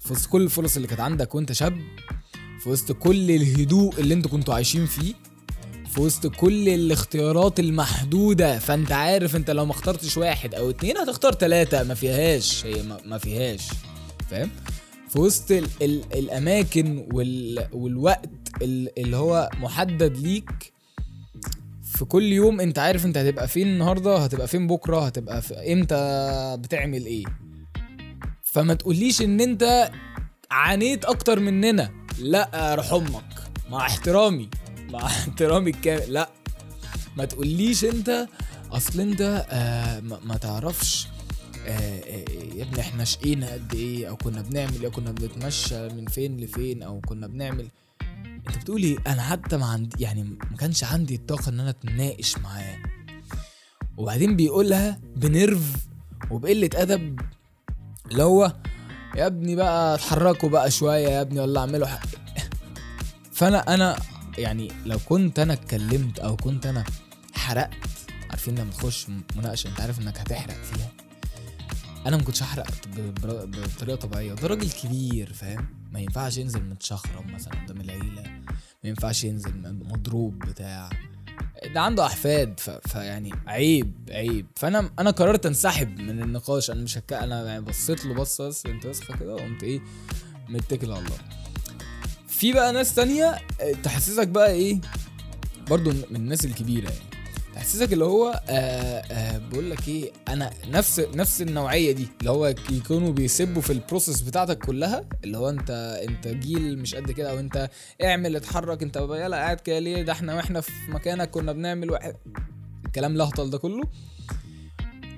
في 0.00 0.12
وسط 0.12 0.28
كل 0.28 0.42
الفرص 0.42 0.76
اللي 0.76 0.88
كانت 0.88 1.00
عندك 1.00 1.34
وانت 1.34 1.52
شاب. 1.52 1.78
في 2.60 2.68
وسط 2.68 2.92
كل 2.92 3.30
الهدوء 3.30 4.00
اللي 4.00 4.14
أنتوا 4.14 4.30
كنتوا 4.30 4.54
عايشين 4.54 4.86
فيه. 4.86 5.14
في 5.94 6.00
وسط 6.00 6.26
كل 6.26 6.68
الاختيارات 6.68 7.60
المحدودة. 7.60 8.58
فانت 8.58 8.92
عارف 8.92 9.36
انت 9.36 9.50
لو 9.50 9.64
ما 9.66 9.72
اخترتش 9.72 10.16
واحد 10.16 10.54
أو 10.54 10.70
اتنين 10.70 10.96
هتختار 10.98 11.32
تلاتة. 11.32 11.82
ما 11.82 11.94
فيهاش. 11.94 12.66
هي 12.66 12.82
ما 13.04 13.18
فيهاش. 13.18 13.68
فاهم؟ 14.30 14.50
في 15.14 15.20
وسط 15.20 15.50
ال 15.50 15.68
ال 15.82 16.02
الأماكن 16.14 17.08
وال 17.12 17.68
والوقت 17.72 18.30
اللي 18.62 19.16
هو 19.16 19.50
محدد 19.60 20.16
ليك 20.16 20.72
في 21.82 22.04
كل 22.04 22.22
يوم 22.22 22.60
انت 22.60 22.78
عارف 22.78 23.06
انت 23.06 23.16
هتبقى 23.18 23.48
فين 23.48 23.66
النهارده 23.66 24.16
هتبقى 24.18 24.48
فين 24.48 24.66
بكرة 24.66 25.06
هتبقى 25.06 25.42
في 25.42 25.72
إمتى 25.72 25.96
بتعمل 26.60 27.06
إيه. 27.06 27.24
فما 28.42 28.74
تقوليش 28.74 29.22
ان 29.22 29.40
انت 29.40 29.90
عانيت 30.50 31.04
أكتر 31.04 31.40
مننا. 31.40 31.90
لا 32.18 32.74
روح 32.74 32.92
أمك 32.92 33.42
مع 33.70 33.86
احترامي 33.86 34.50
مع 34.90 35.06
احترامي 35.06 35.70
الكامل. 35.70 36.12
لا 36.12 36.30
ما 37.16 37.24
تقوليش 37.24 37.84
انت 37.84 38.26
اصل 38.72 39.00
انت 39.00 39.46
آه 39.50 40.00
ما, 40.00 40.36
تعرفش 40.36 41.08
يا 41.66 42.62
ابني 42.62 42.80
إحنا 42.80 43.04
شقينا 43.04 43.52
قد 43.52 43.74
إيه؟ 43.74 44.08
أو 44.08 44.16
كنا 44.16 44.42
بنعمل 44.42 44.82
إيه؟ 44.82 44.88
كنا 44.88 45.12
بنتمشى 45.12 45.88
من 45.88 46.06
فين 46.06 46.40
لفين؟ 46.40 46.82
أو 46.82 47.00
كنا 47.00 47.26
بنعمل 47.26 47.68
انت 48.48 48.58
بتقولي 48.58 48.98
أنا 49.06 49.22
حتى 49.22 49.56
ما 49.56 49.66
عندي 49.66 50.02
يعني 50.04 50.22
ما 50.22 50.56
كانش 50.58 50.84
عندي 50.84 51.14
الطاقة 51.14 51.48
ان 51.48 51.60
أنا 51.60 51.70
اتناقش 51.70 52.38
معاه. 52.38 52.76
وبعدين 53.96 54.36
بيقولها 54.36 55.00
بنرف 55.16 55.86
وبقلة 56.30 56.70
ادب 56.74 57.20
اللي 58.10 58.22
هو 58.22 58.52
يا 59.16 59.26
ابني 59.26 59.56
بقى 59.56 59.94
اتحركوا 59.94 60.48
بقى 60.48 60.70
شوية 60.70 61.08
يا 61.08 61.20
ابني 61.20 61.40
ولا 61.40 61.60
اعملوا 61.60 61.86
حق 61.86 62.06
فانا 63.32 63.74
أنا 63.74 63.96
يعني 64.38 64.72
لو 64.86 64.98
كنت 64.98 65.38
أنا 65.38 65.52
اتكلمت 65.52 66.18
أو 66.18 66.36
كنت 66.36 66.66
أنا 66.66 66.84
حرقت 67.32 67.70
عارفين 68.30 68.54
لما 68.58 68.70
تخش 68.70 69.06
مناقشة 69.36 69.68
انت 69.68 69.80
عارف 69.80 70.00
انك 70.00 70.18
هتحرق 70.18 70.54
فيها. 70.62 70.88
أنا 72.06 72.16
ما 72.16 72.22
كنتش 72.22 72.42
هحرق 72.42 72.66
بطريقة 72.96 73.96
طبيعية. 73.96 74.32
ده 74.34 74.46
راجل 74.48 74.70
كبير 74.70 75.32
فاهم؟ 75.32 75.68
ما 75.92 76.00
ينفعش 76.00 76.36
ينزل 76.38 76.62
متشخرم 76.62 77.34
مثلا 77.34 77.52
قدام 77.64 77.80
العيلة. 77.80 78.22
ما 78.84 78.88
ينفعش 78.90 79.24
ينزل 79.24 79.52
مضروب 79.64 80.38
بتاع. 80.38 80.90
ده 81.74 81.80
عنده 81.80 82.06
أحفاد. 82.06 82.60
فيعني 82.86 83.32
عيب 83.46 83.92
عيب. 84.10 84.46
فأنا 84.56 84.90
أنا 84.98 85.10
قررت 85.10 85.46
أنسحب 85.46 86.00
من 86.00 86.22
النقاش. 86.22 86.70
أنا 86.70 86.82
مش 86.82 86.98
هك... 86.98 87.12
أنا 87.12 87.46
يعني 87.46 87.60
بصيت 87.60 88.04
له 88.04 88.14
بصه 88.14 88.48
بس 88.48 88.66
أنت 88.66 88.86
وسخه 88.86 89.16
كده 89.16 89.34
وقمت 89.34 89.62
إيه 89.62 89.80
متكل 90.48 90.90
على 90.92 91.00
الله. 91.04 91.18
في 92.28 92.52
بقى 92.52 92.72
ناس 92.72 92.94
تانية 92.94 93.38
تحسسك 93.82 94.28
بقى 94.28 94.50
إيه 94.50 94.80
برضو 95.70 95.90
من 95.90 96.16
الناس 96.16 96.44
الكبيرة 96.44 96.90
يعني. 96.90 97.13
تحسسك 97.54 97.92
اللي 97.92 98.04
هو 98.04 98.42
آه 98.48 99.00
آه 99.00 99.38
بقول 99.38 99.70
لك 99.70 99.88
إيه 99.88 100.12
أنا 100.28 100.50
نفس 100.70 101.00
نفس 101.14 101.42
النوعية 101.42 101.92
دي 101.92 102.08
اللي 102.20 102.30
هو 102.30 102.54
يكونوا 102.70 103.12
بيسبوا 103.12 103.62
في 103.62 103.72
البروسيس 103.72 104.20
بتاعتك 104.20 104.58
كلها 104.58 105.04
اللي 105.24 105.38
هو 105.38 105.48
أنت 105.48 105.70
أنت 106.08 106.28
جيل 106.28 106.78
مش 106.78 106.94
قد 106.94 107.10
كده 107.10 107.30
أو 107.30 107.38
أنت 107.38 107.70
اعمل 108.04 108.36
اتحرك 108.36 108.82
أنت 108.82 108.96
يلا 108.96 109.36
قاعد 109.36 109.60
كده 109.60 109.78
ليه؟ 109.78 110.02
ده 110.02 110.12
إحنا 110.12 110.34
وإحنا 110.34 110.60
في 110.60 110.72
مكانك 110.88 111.30
كنا 111.30 111.52
بنعمل 111.52 111.90
واحد 111.90 112.16
الكلام 112.86 113.14
الاهطل 113.16 113.50
ده 113.50 113.58
كله. 113.58 113.82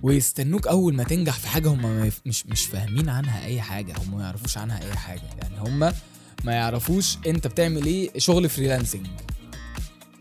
ويستنوك 0.02 0.66
أول 0.66 0.94
ما 0.94 1.04
تنجح 1.04 1.38
في 1.38 1.48
حاجة 1.48 1.68
هم 1.68 2.10
مش 2.26 2.46
مش 2.46 2.66
فاهمين 2.66 3.08
عنها 3.08 3.44
أي 3.46 3.60
حاجة 3.60 3.94
هم 3.98 4.16
ما 4.16 4.22
يعرفوش 4.24 4.58
عنها 4.58 4.82
أي 4.86 4.96
حاجة. 4.96 5.22
يعني 5.42 5.58
هم 5.60 5.78
ما 6.44 6.52
يعرفوش 6.52 7.18
أنت 7.26 7.46
بتعمل 7.46 7.86
إيه 7.86 8.10
شغل 8.18 8.48
freelancing 8.48 9.06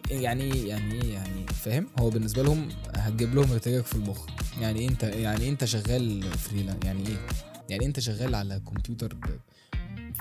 يعني 0.09 0.43
إيه؟ 0.43 0.67
يعني 0.69 0.93
إيه 1.03 1.13
يعني؟ 1.13 1.34
فاهم؟ 1.65 1.87
هو 1.99 2.09
بالنسبة 2.09 2.43
لهم 2.43 2.69
هتجيب 2.95 3.35
لهم 3.35 3.51
ارتجاج 3.51 3.83
في 3.83 3.95
المخ. 3.95 4.25
يعني 4.61 4.79
إيه 4.79 4.89
انت 4.89 5.03
يعني 5.03 5.49
انت 5.49 5.65
شغال 5.65 6.23
freelance 6.23 6.85
يعني 6.85 7.07
إيه؟ 7.07 7.27
يعني 7.69 7.85
انت 7.85 7.99
شغال 7.99 8.35
على 8.35 8.59
كمبيوتر 8.59 9.17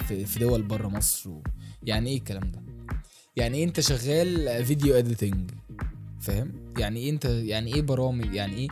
في, 0.09 0.27
في 0.27 0.39
دول 0.39 0.63
بره 0.63 0.89
مصر 0.89 1.31
و... 1.31 1.43
يعني 1.83 2.11
إيه 2.11 2.19
الكلام 2.19 2.51
ده؟ 2.51 2.63
يعني 3.37 3.59
إيه 3.59 3.65
انت 3.65 3.81
شغال 3.81 4.65
فيديو 4.65 4.95
اديتنج 4.99 5.51
فاهم؟ 6.21 6.73
يعني 6.79 7.01
إيه 7.01 7.11
انت 7.11 7.25
يعني 7.25 7.75
إيه 7.75 7.83
برامج؟ 7.83 8.35
يعني 8.35 8.57
إيه؟ 8.57 8.69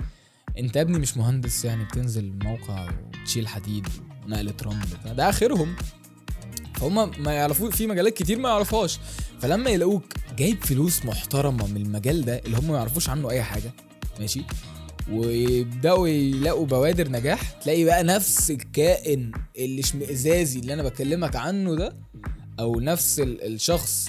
انت 0.58 0.76
ابني 0.76 0.98
مش 0.98 1.16
مهندس 1.16 1.64
يعني 1.64 1.84
بتنزل 1.84 2.32
موقع 2.44 2.88
وتشيل 3.22 3.48
حديد 3.48 3.86
ونقلة 4.26 4.54
رمل 4.62 5.14
ده 5.16 5.28
آخرهم. 5.28 5.76
فهم 6.82 7.10
ما 7.22 7.32
يعرفوش 7.32 7.74
في 7.74 7.86
مجالات 7.86 8.14
كتير 8.16 8.38
ما 8.38 8.48
يعرفهاش 8.48 8.98
فلما 9.40 9.70
يلاقوك 9.70 10.04
جايب 10.38 10.64
فلوس 10.64 11.04
محترمة 11.04 11.66
من 11.66 11.76
المجال 11.76 12.24
ده 12.24 12.38
اللي 12.46 12.56
هم 12.56 12.68
ما 12.68 12.76
يعرفوش 12.76 13.08
عنه 13.08 13.30
أي 13.30 13.42
حاجة 13.42 13.72
ماشي؟ 14.20 14.42
ويبدأوا 15.12 16.08
يلاقوا 16.08 16.66
بوادر 16.66 17.08
نجاح 17.08 17.50
تلاقي 17.50 17.84
بقى 17.84 18.04
نفس 18.04 18.50
الكائن 18.50 19.32
اللي 19.58 19.80
اشمئزازي 19.80 20.60
اللي 20.60 20.74
أنا 20.74 20.82
بكلمك 20.82 21.36
عنه 21.36 21.74
ده 21.74 21.96
أو 22.60 22.80
نفس 22.80 23.20
الشخص 23.24 24.08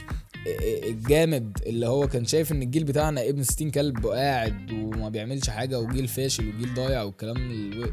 الجامد 0.84 1.58
اللي 1.65 1.88
هو 1.88 2.08
كان 2.08 2.25
شايف 2.25 2.51
إن 2.51 2.62
الجيل 2.62 2.84
بتاعنا 2.84 3.30
ابن 3.30 3.44
ستين 3.44 3.72
كلب 3.72 4.06
وقاعد 4.06 4.72
وما 4.72 5.10
بيعملش 5.10 5.50
حاجة 5.50 5.80
وجيل 5.80 6.08
فاشل 6.08 6.48
وجيل 6.50 6.74
ضايع 6.74 7.03
والكلام 7.03 7.38
ال... 7.38 7.89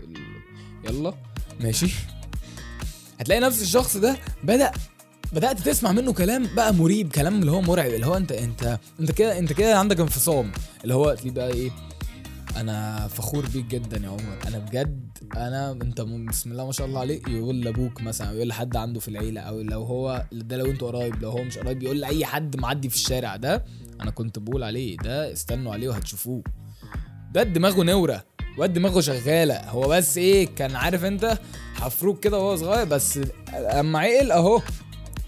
يلا 0.88 1.14
ماشي؟ 1.60 1.86
هتلاقي 3.20 3.40
نفس 3.40 3.62
الشخص 3.62 3.96
ده 3.96 4.16
بدا 4.44 4.70
بدأت 5.32 5.60
تسمع 5.60 5.92
منه 5.92 6.12
كلام 6.12 6.46
بقى 6.56 6.74
مريب 6.74 7.12
كلام 7.12 7.40
اللي 7.40 7.50
هو 7.50 7.60
مرعب 7.60 7.90
اللي 7.90 8.06
هو 8.06 8.16
انت 8.16 8.32
انت 8.32 8.78
انت 9.00 9.12
كده 9.12 9.38
انت 9.38 9.52
كده 9.52 9.78
عندك 9.78 10.00
انفصام. 10.00 10.52
اللي 10.82 10.94
هو 10.94 11.14
تلاقيه 11.14 11.30
بقى 11.30 11.48
إيه 11.52 11.70
أنا 12.56 13.08
فخور 13.08 13.46
بيك 13.46 13.64
جدا 13.64 13.96
يا 14.04 14.08
عمر 14.08 14.38
أنا 14.46 14.58
بجد 14.58 15.10
أنا 15.36 15.70
أنت 15.72 16.00
بسم 16.00 16.52
الله 16.52 16.66
ما 16.66 16.72
شاء 16.72 16.86
الله 16.86 17.00
عليك. 17.00 17.28
يقول 17.28 17.60
لأبوك 17.60 18.00
مثلا 18.02 18.32
يقول 18.32 18.48
لحد 18.48 18.76
عنده 18.76 19.00
في 19.00 19.08
العيلة 19.08 19.40
أو 19.40 19.60
لو 19.60 19.82
هو 19.82 20.24
ده 20.32 20.56
لو 20.56 20.66
أنتوا 20.66 20.88
قرايب 20.88 21.22
لو 21.22 21.30
هو 21.30 21.42
مش 21.44 21.58
قرايب 21.58 21.82
يقول 21.82 22.00
لأي 22.00 22.24
حد 22.24 22.56
معدي 22.56 22.88
في 22.88 22.94
الشارع 22.96 23.36
ده 23.36 23.64
أنا 24.00 24.10
كنت 24.10 24.38
بقول 24.38 24.62
عليه 24.62 24.96
ده 24.96 25.32
استنوا 25.32 25.72
عليه 25.72 25.88
وهتشوفوه. 25.88 26.42
ده 27.32 27.42
دماغه 27.42 27.82
نورة. 27.82 28.24
واد 28.58 28.72
دماغه 28.72 29.00
شغاله. 29.00 29.70
هو 29.70 29.88
بس 29.88 30.18
إيه 30.18 30.46
كان 30.56 30.76
عارف 30.76 31.04
انت 31.04 31.38
حفروك 31.74 32.20
كده 32.24 32.38
وهو 32.38 32.56
صغير 32.56 32.84
بس 32.84 33.20
اما 33.54 33.98
عقل 33.98 34.32
اهو 34.32 34.62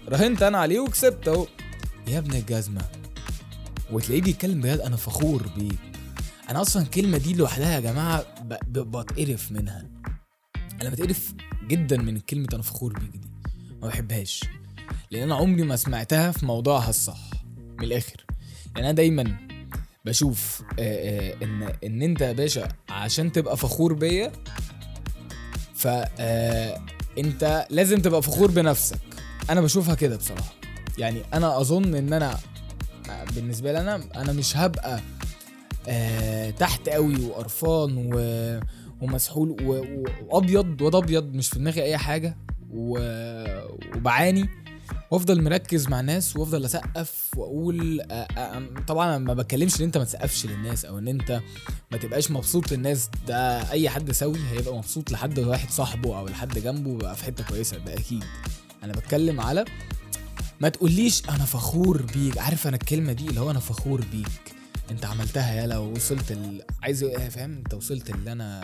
راهنت 0.07 0.43
أنا 0.43 0.57
عليه 0.57 0.79
وكسبت 0.79 1.27
اهو. 1.27 1.47
يا 2.07 2.17
ابن 2.19 2.33
الجزمة. 2.35 2.81
وتلاقيه 3.91 4.21
بيتكلم 4.21 4.61
بجد 4.61 4.79
أنا 4.79 4.95
فخور 4.95 5.47
بيك 5.57 5.79
أنا 6.49 6.61
أصلا 6.61 6.83
الكلمة 6.83 7.17
دي 7.17 7.33
لوحدها 7.33 7.75
يا 7.75 7.79
جماعة 7.79 8.25
بتقرف 8.67 9.51
منها. 9.51 9.85
أنا 10.81 10.89
بتقرف 10.89 11.33
جدا 11.67 11.97
من 11.97 12.19
كلمة 12.19 12.47
أنا 12.53 12.61
فخور 12.61 12.93
بيك 12.93 13.11
دي. 13.11 13.21
ما 13.81 13.87
بحبهاش. 13.87 14.43
لأن 15.11 15.23
أنا 15.23 15.35
عمري 15.35 15.63
ما 15.63 15.75
سمعتها 15.75 16.31
في 16.31 16.45
موضوعها 16.45 16.89
الصح. 16.89 17.29
من 17.79 17.83
الآخر. 17.83 18.25
يعني 18.75 18.87
أنا 18.87 18.95
دايما 18.95 19.37
بشوف 20.05 20.61
آآ 20.79 20.83
آآ 20.83 21.33
إن 21.43 21.73
إن 21.83 22.01
أنت 22.01 22.21
يا 22.21 22.31
باشا 22.31 22.67
عشان 22.89 23.31
تبقى 23.31 23.57
فخور 23.57 23.93
بيا 23.93 24.31
ف 25.75 25.87
أنت 27.17 27.67
لازم 27.69 27.99
تبقى 28.01 28.21
فخور 28.21 28.51
بنفسك 28.51 28.99
أنا 29.49 29.61
بشوفها 29.61 29.95
كده 29.95 30.17
بصراحة 30.17 30.53
يعني 30.97 31.21
أنا 31.33 31.61
أظن 31.61 31.95
إن 31.95 32.13
أنا 32.13 32.37
بالنسبة 33.35 33.71
لي 33.71 33.79
أنا 33.79 33.95
أنا 34.15 34.31
مش 34.33 34.57
هبقى 34.57 34.99
آه 35.87 36.49
تحت 36.49 36.89
قوي 36.89 37.25
وقرفان 37.25 37.97
و... 38.13 38.19
ومسحول. 39.01 39.57
وأبيض 40.29 40.81
واد 40.81 40.95
أبيض 40.95 41.33
مش 41.33 41.49
في 41.49 41.59
دماغي 41.59 41.83
أي 41.83 41.97
حاجة 41.97 42.37
و... 42.71 42.97
وبعاني 43.95 44.49
وافضل 45.11 45.41
مركز 45.43 45.87
مع 45.87 46.01
ناس 46.01 46.37
وافضل 46.37 46.65
اسقف 46.65 47.29
واقول 47.37 48.01
آه، 48.01 48.13
آه، 48.37 48.63
طبعا 48.87 49.07
أنا 49.09 49.17
ما 49.17 49.33
بتكلمش 49.33 49.79
إن 49.79 49.85
أنت 49.85 49.97
ما 49.97 50.03
تسقفش 50.03 50.45
للناس 50.45 50.85
أو 50.85 50.97
إن 50.97 51.07
أنت 51.07 51.41
ما 51.91 51.97
تبقاش 51.97 52.31
مبسوط 52.31 52.71
للناس 52.71 53.09
ده 53.27 53.71
أي 53.71 53.89
حد 53.89 54.11
سوي 54.11 54.39
هيبقى 54.51 54.77
مبسوط 54.77 55.11
لحد 55.11 55.39
واحد 55.39 55.69
صاحبه 55.69 56.19
أو 56.19 56.27
لحد 56.27 56.59
جنبه 56.59 56.97
بقى 56.97 57.15
في 57.15 57.23
حتة 57.23 57.43
كويسة 57.43 57.77
ده 57.77 57.93
أكيد. 57.93 58.23
أنا 58.83 58.93
بتكلم 58.93 59.41
على 59.41 59.65
ما 60.61 60.69
تقوليش 60.69 61.21
أنا 61.29 61.45
فخور 61.45 62.01
بيك 62.01 62.37
عارف 62.37 62.67
أنا 62.67 62.75
الكلمة 62.75 63.13
دي 63.13 63.27
اللي 63.27 63.39
هو 63.39 63.51
أنا 63.51 63.59
فخور 63.59 64.01
بيك. 64.11 64.55
انت 64.93 65.05
عملتها 65.05 65.53
يالا 65.53 65.77
ووصلت 65.77 66.31
ال... 66.31 66.61
عايز 66.83 67.03
إيه 67.03 67.29
فاهم؟ 67.29 67.51
انت 67.57 67.73
وصلت 67.73 68.09
اللي 68.09 68.31
أنا 68.31 68.63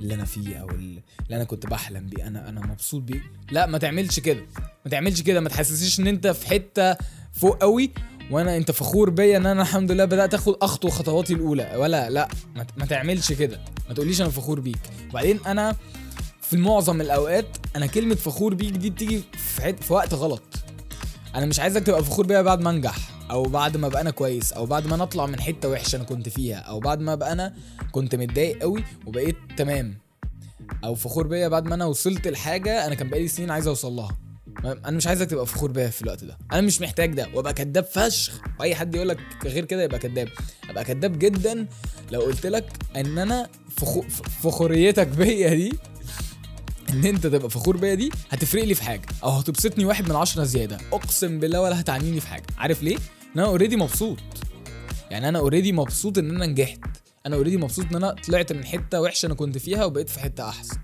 اللي 0.00 0.14
أنا 0.14 0.24
فيه 0.24 0.56
أو 0.56 0.70
اللي 0.70 1.02
أنا 1.30 1.44
كنت 1.44 1.66
بحلم 1.66 2.06
بيه. 2.06 2.26
أنا 2.26 2.48
أنا 2.48 2.60
مبسوط 2.66 3.02
بيه. 3.02 3.22
لا 3.50 3.66
ما 3.66 3.78
تعملش 3.78 4.20
كده. 4.20 4.40
ما 4.84 4.90
تعملش 4.90 5.22
كده. 5.22 5.40
ما 5.40 5.48
تحسسيش 5.48 6.00
ان 6.00 6.06
انت 6.06 6.26
في 6.26 6.46
حتة 6.46 6.96
فوق 7.32 7.58
قوي 7.60 7.90
وأنا 8.30 8.56
انت 8.56 8.70
فخور 8.70 9.10
بيا 9.10 9.36
ان 9.36 9.46
أنا 9.46 9.62
الحمد 9.62 9.92
لله 9.92 10.04
بدأت 10.04 10.34
اخد 10.34 10.56
اخطو 10.62 10.88
خطواتي 10.88 11.34
الأولى. 11.34 11.72
ولا 11.76 12.10
لا 12.10 12.28
ما, 12.76 12.86
تعملش 12.86 13.32
كده. 13.32 13.60
ما 13.88 13.94
تقوليش 13.94 14.20
أنا 14.20 14.30
فخور 14.30 14.60
بيك. 14.60 14.78
وبعدين 15.10 15.40
أنا 15.46 15.76
في 16.42 16.56
معظم 16.56 17.00
الأوقات 17.00 17.46
أنا 17.76 17.86
كلمة 17.86 18.14
فخور 18.14 18.54
بيك 18.54 18.72
دي 18.72 18.90
بتيجي 18.90 19.22
في. 19.32 19.72
في 19.72 19.92
وقت 19.92 20.14
غلط. 20.14 20.42
أنا 21.34 21.46
مش 21.46 21.60
عايزك 21.60 21.82
تبقى 21.82 22.04
فخور 22.04 22.26
بيا 22.26 22.42
بعد 22.42 22.60
ما 22.60 22.70
انجح. 22.70 23.15
أو 23.30 23.42
بعد 23.42 23.76
ما 23.76 23.86
ابقى 23.86 24.00
أنا 24.00 24.10
كويس 24.10 24.52
أو 24.52 24.66
بعد 24.66 24.86
ما 24.86 24.94
أنا 24.94 25.02
أطلع 25.02 25.26
من 25.26 25.40
حتة 25.40 25.68
وحشة 25.68 25.96
أنا 25.96 26.04
كنت 26.04 26.28
فيها 26.28 26.56
أو 26.56 26.80
بعد 26.80 27.00
ما 27.00 27.12
ابقى 27.12 27.32
أنا 27.32 27.54
كنت 27.92 28.14
متضايق 28.14 28.58
قوي 28.62 28.84
وبقيت 29.06 29.36
تمام. 29.56 29.98
أو 30.84 30.94
فخور 30.94 31.26
بيا 31.26 31.48
بعد 31.48 31.66
ما 31.66 31.74
أنا 31.74 31.84
وصلت 31.84 32.28
لحاجة 32.28 32.86
أنا 32.86 32.94
كان 32.94 33.08
بقالي 33.10 33.28
سنين 33.28 33.50
عايز 33.50 33.66
أوصل 33.66 33.92
لها. 33.92 34.18
أنا 34.64 34.96
مش 34.96 35.06
عايزك 35.06 35.30
تبقى 35.30 35.46
فخور 35.46 35.70
بيا 35.70 35.88
في 35.88 36.02
الوقت 36.02 36.24
ده. 36.24 36.38
أنا 36.52 36.60
مش 36.60 36.80
محتاج 36.80 37.14
ده 37.14 37.28
وأبقى 37.34 37.54
كداب 37.54 37.84
فشخ. 37.84 38.40
وأي 38.60 38.74
حد 38.74 38.94
يقول 38.94 39.08
لك 39.08 39.18
غير 39.44 39.64
كده 39.64 39.82
يبقى 39.82 39.98
كداب. 39.98 40.28
أبقى 40.70 40.84
كداب 40.84 41.18
جدا 41.18 41.66
لو 42.12 42.20
قلت 42.20 42.46
لك 42.46 42.72
إن 42.96 43.18
أنا 43.18 43.48
فخو... 43.76 44.02
فخوريتك 44.42 45.06
بيا 45.06 45.54
دي 45.54 45.72
إن 46.90 47.04
أنت 47.04 47.26
تبقى 47.26 47.50
فخور 47.50 47.76
بيا 47.76 47.94
دي 47.94 48.10
هتفرق 48.30 48.64
لي 48.64 48.74
في 48.74 48.82
حاجة. 48.82 49.06
أو 49.24 49.30
هتبسطني 49.30 49.84
واحد 49.84 50.08
من 50.08 50.16
عشرة 50.16 50.44
زيادة. 50.44 50.78
أقسم 50.92 51.40
بالله 51.40 51.60
ولا 51.60 51.80
هتعنيني 51.80 52.20
في 52.20 52.26
حاجة. 52.28 52.46
عارف 52.58 52.82
ليه؟ 52.82 52.96
إن 53.34 53.40
أنا 53.40 53.48
already 53.48 53.76
مبسوط. 53.76 54.18
يعني 55.10 55.28
أنا 55.28 55.38
already 55.38 55.72
مبسوط 55.72 56.18
إن 56.18 56.30
أنا 56.30 56.46
نجحت. 56.46 56.80
أنا 57.26 57.36
already 57.36 57.56
مبسوط 57.56 57.84
إن 57.90 57.96
أنا 57.96 58.14
طلعت 58.28 58.52
من 58.52 58.64
حتة 58.64 59.00
وحشة 59.00 59.26
أنا 59.26 59.34
كنت 59.34 59.58
فيها 59.58 59.84
وبقيت 59.84 60.08
في 60.08 60.20
حتة 60.20 60.48
أحسن. 60.48 60.76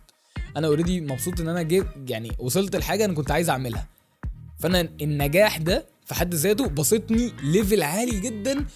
أنا 0.56 0.66
already 0.66 1.00
مبسوط 1.00 1.40
إن 1.40 1.48
أنا 1.48 1.62
جيت 1.62 1.86
يعني 2.08 2.32
وصلت 2.38 2.76
لحاجة 2.76 3.04
أنا 3.04 3.14
كنت 3.14 3.30
عايز 3.30 3.50
أعملها. 3.50 3.88
فأنا 4.58 4.80
النجاح 4.80 5.58
ده 5.58 5.86
في 6.06 6.14
حد 6.14 6.34
ذاته 6.34 6.68
بسطني 6.68 7.32
level 7.42 7.82
عالي 7.82 8.20
جدا 8.20 8.66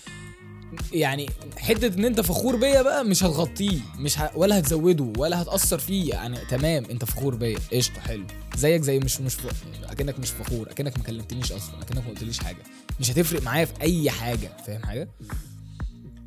يعني 0.92 1.30
حتة 1.58 1.86
إن 1.98 2.04
أنت 2.04 2.20
فخور 2.20 2.56
بيا 2.56 2.82
بقى 2.82 3.04
مش 3.04 3.24
هتغطيه 3.24 3.78
مش 3.98 4.18
ه... 4.18 4.30
ولا 4.34 4.58
هتزوده 4.58 5.12
ولا 5.18 5.42
هتأثر 5.42 5.78
فيه. 5.78 6.10
يعني 6.14 6.38
تمام 6.50 6.84
أنت 6.84 7.04
فخور 7.04 7.34
بيا. 7.34 7.58
قشطة 7.72 8.00
حلو. 8.00 8.24
زيك 8.56 8.82
زي 8.82 8.98
مش 8.98 9.20
مش 9.20 9.34
ف... 9.34 9.46
أكنك 9.84 10.18
مش 10.18 10.30
فخور 10.30 10.70
أكنك 10.70 10.98
ما 10.98 11.04
كلمتنيش 11.04 11.52
أصلا 11.52 11.82
أكنك 11.82 12.04
ما 12.04 12.10
قلتليش 12.10 12.38
حاجة. 12.38 12.62
مش 13.00 13.10
هتفرق 13.10 13.42
معايا 13.42 13.64
في 13.64 13.80
أي 13.82 14.10
حاجة. 14.10 14.56
فاهم 14.66 14.82
حاجة؟ 14.86 15.08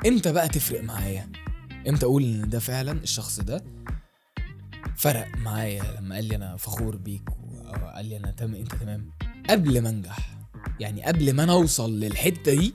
إمتى 0.08 0.32
بقى 0.32 0.48
تفرق 0.50 0.84
معايا؟ 0.84 1.30
إمتى 1.88 2.06
أقول 2.06 2.24
إن 2.24 2.50
ده 2.50 2.60
فعلا 2.60 2.92
الشخص 2.92 3.40
ده 3.40 3.64
فرق 4.98 5.28
معايا 5.38 5.84
لما 6.00 6.16
قال 6.16 6.26
لي 6.26 6.36
أنا 6.36 6.58
فخور 6.58 6.96
بيك 6.96 7.24
أو 7.66 7.88
قال 7.88 8.06
لي 8.06 8.18
أنا 8.18 8.32
تمام 8.32 8.56
أنت 8.56 8.76
تمام؟ 8.76 9.10
قبل 9.50 9.82
ما 9.82 9.90
أنجح. 9.90 10.38
يعني 10.80 11.04
قبل 11.04 11.34
ما 11.34 11.44
أنا 11.44 11.54
أوصل 11.54 12.00
للحتة 12.00 12.54
دي 12.56 12.74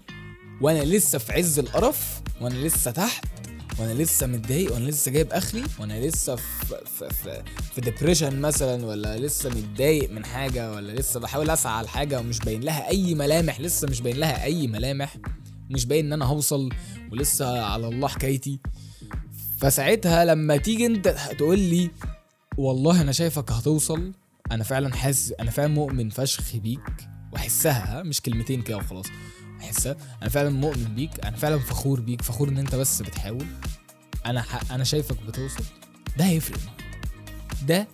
وأنا 0.60 0.84
لسه 0.84 1.18
في 1.18 1.32
عز 1.32 1.58
القرف 1.58 2.20
وأنا 2.40 2.54
لسه 2.66 2.90
تحت 2.90 3.24
وأنا 3.78 3.92
لسه 4.02 4.26
متضايق 4.26 4.72
وأنا 4.72 4.84
لسه 4.90 5.10
جايب 5.10 5.32
آخري 5.32 5.62
وأنا 5.80 6.06
لسه 6.06 6.36
في 6.36 6.76
في 6.98 7.42
في, 7.74 7.80
depression 7.80 8.40
مثلا 8.40 8.86
ولا 8.86 9.18
لسه 9.18 9.50
متضايق 9.50 10.10
من 10.10 10.24
حاجة 10.24 10.72
ولا 10.72 10.92
لسه 10.92 11.20
بحاول 11.20 11.50
أسعى 11.50 11.84
لحاجه 11.84 12.20
ومش 12.20 12.38
باين 12.38 12.60
لها 12.60 12.88
أي 12.88 13.14
ملامح 13.14 13.60
لسه 13.60 13.88
مش 13.88 14.00
باين 14.00 14.16
لها 14.16 14.44
أي 14.44 14.66
ملامح 14.66 15.16
مش 15.70 15.86
باين 15.86 16.06
إن 16.06 16.12
أنا 16.12 16.24
هوصل 16.24 16.68
ولسه 17.12 17.62
على 17.64 17.88
الله 17.88 18.08
حكايتي. 18.08 18.60
فساعتها 19.60 20.24
لما 20.24 20.56
تيجي 20.56 20.86
أنت 20.86 21.08
تقول 21.38 21.58
لي 21.58 21.90
والله 22.58 23.00
أنا 23.00 23.12
شايفك 23.12 23.52
هتوصل 23.52 24.12
أنا 24.52 24.64
فعلا 24.64 24.94
حاسس 24.94 25.32
أنا 25.40 25.50
فعلا 25.50 25.68
مؤمن 25.74 26.10
فشخ 26.10 26.56
بيك 26.56 26.80
وأحسها 27.32 27.98
ها، 28.00 28.02
مش 28.02 28.20
كلمتين 28.20 28.62
كده 28.62 28.76
وخلاص. 28.76 29.06
احسها 29.64 29.96
أنا 30.22 30.30
فعلا 30.30 30.50
مؤمن 30.50 30.84
بيك. 30.94 31.24
أنا 31.24 31.36
فعلا 31.36 31.58
فخور 31.58 32.00
بيك. 32.00 32.22
فخور 32.22 32.48
إن 32.48 32.58
أنت 32.58 32.74
بس 32.74 33.02
بتحاول. 33.02 33.46
أنا. 34.26 34.44
أنا 34.70 34.84
شايفك 34.84 35.22
بتوصل. 35.22 35.64
ده 36.18 36.24
هيفرق. 36.24 36.60
ده 37.66 37.88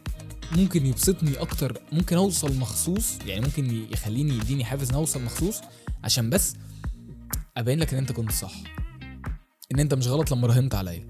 ممكن 0.52 0.86
يبسطني 0.86 1.36
أكتر. 1.36 1.78
ممكن 1.92 2.16
أوصل 2.16 2.56
مخصوص. 2.56 3.18
يعني 3.26 3.40
ممكن 3.40 3.86
يخليني 3.92 4.34
يديني 4.34 4.64
حافز 4.64 4.88
إن 4.90 4.94
أوصل 4.94 5.22
مخصوص. 5.22 5.60
عشان 6.04 6.30
بس 6.30 6.56
أبين 7.56 7.78
لك 7.78 7.92
إن 7.92 7.98
أنت 7.98 8.12
كنت 8.12 8.32
صح. 8.32 8.52
إن 9.74 9.80
أنت 9.80 9.94
مش 9.94 10.06
غلط 10.06 10.32
لما 10.32 10.46
راهنت 10.46 10.74
عليا. 10.74 11.06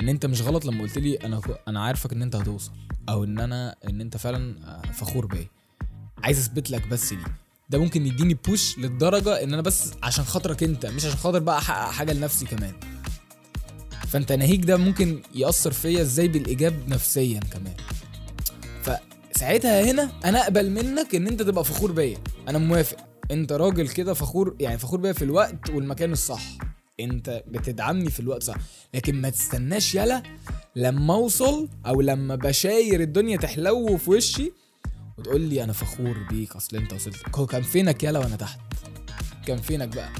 إن 0.00 0.08
أنت 0.08 0.26
مش 0.26 0.42
غلط 0.42 0.64
لما 0.64 0.82
قلت 0.82 0.98
لي 0.98 1.14
أنا 1.16 1.40
أنا 1.68 1.82
عارفك 1.84 2.12
إن 2.12 2.22
أنت 2.22 2.36
هتوصل. 2.36 2.72
أو 3.08 3.24
إن 3.24 3.40
أنا 3.40 3.76
إن 3.88 4.00
أنت 4.00 4.16
فعلا 4.16 4.56
آه، 4.66 4.92
فخور 4.92 5.26
بيا. 5.26 5.48
عايز 6.24 6.38
أثبت 6.38 6.70
لك 6.70 6.88
بس 6.88 7.12
دي. 7.12 7.22
ده 7.72 7.78
ممكن 7.78 8.06
يديني 8.06 8.34
بوش 8.34 8.78
للدرجة 8.78 9.42
إن 9.42 9.52
أنا 9.52 9.62
بس 9.62 9.90
عشان 10.02 10.24
خاطرك 10.24 10.62
أنت 10.62 10.86
مش 10.86 11.04
عشان 11.04 11.18
خاطر 11.18 11.38
بقى 11.38 11.58
أحقق 11.58 11.90
حاجة 11.92 12.12
لنفسي 12.12 12.46
كمان. 12.46 12.72
فأنت 14.08 14.32
ناهيك 14.32 14.64
ده 14.64 14.76
ممكن 14.76 15.22
يأثر 15.34 15.72
فيا 15.72 16.02
إزاي 16.02 16.28
بالإيجاب 16.28 16.88
نفسيا 16.88 17.40
كمان. 17.40 17.74
فساعتها 18.82 19.90
هنا 19.90 20.10
أنا 20.24 20.42
أقبل 20.42 20.70
منك 20.70 21.14
إن 21.14 21.26
أنت 21.26 21.42
تبقى 21.42 21.64
فخور 21.64 21.92
بيا. 21.92 22.18
أنا 22.48 22.58
موافق. 22.58 22.96
أنت 23.30 23.52
راجل 23.52 23.88
كده 23.88 24.14
فخور 24.14 24.56
يعني 24.60 24.78
فخور 24.78 25.00
بيا 25.00 25.12
في 25.12 25.24
الوقت 25.24 25.70
والمكان 25.70 26.12
الصح. 26.12 26.42
أنت 27.00 27.42
بتدعمني 27.48 28.10
في 28.10 28.20
الوقت 28.20 28.42
صح 28.42 28.56
لكن 28.94 29.20
ما 29.20 29.30
تستناش 29.30 29.94
يلا 29.94 30.22
لما 30.76 31.14
أوصل 31.14 31.68
أو 31.86 32.00
لما 32.00 32.34
بشاير 32.34 33.00
الدنيا 33.00 33.36
تحلو 33.36 33.96
في 33.96 34.10
وشي 34.10 34.52
وتقول 35.22 35.40
لي 35.40 35.64
أنا 35.64 35.72
فخور 35.72 36.18
بيك 36.30 36.56
أصل 36.56 36.76
أنت 36.76 36.92
وصلت. 36.92 37.16
هو 37.36 37.46
كان 37.46 37.62
فينك 37.62 38.02
يلا 38.04 38.18
وأنا 38.18 38.36
تحت؟ 38.36 38.60
كان 39.46 39.58
فينك 39.58 39.88
بقى؟ 39.88 40.10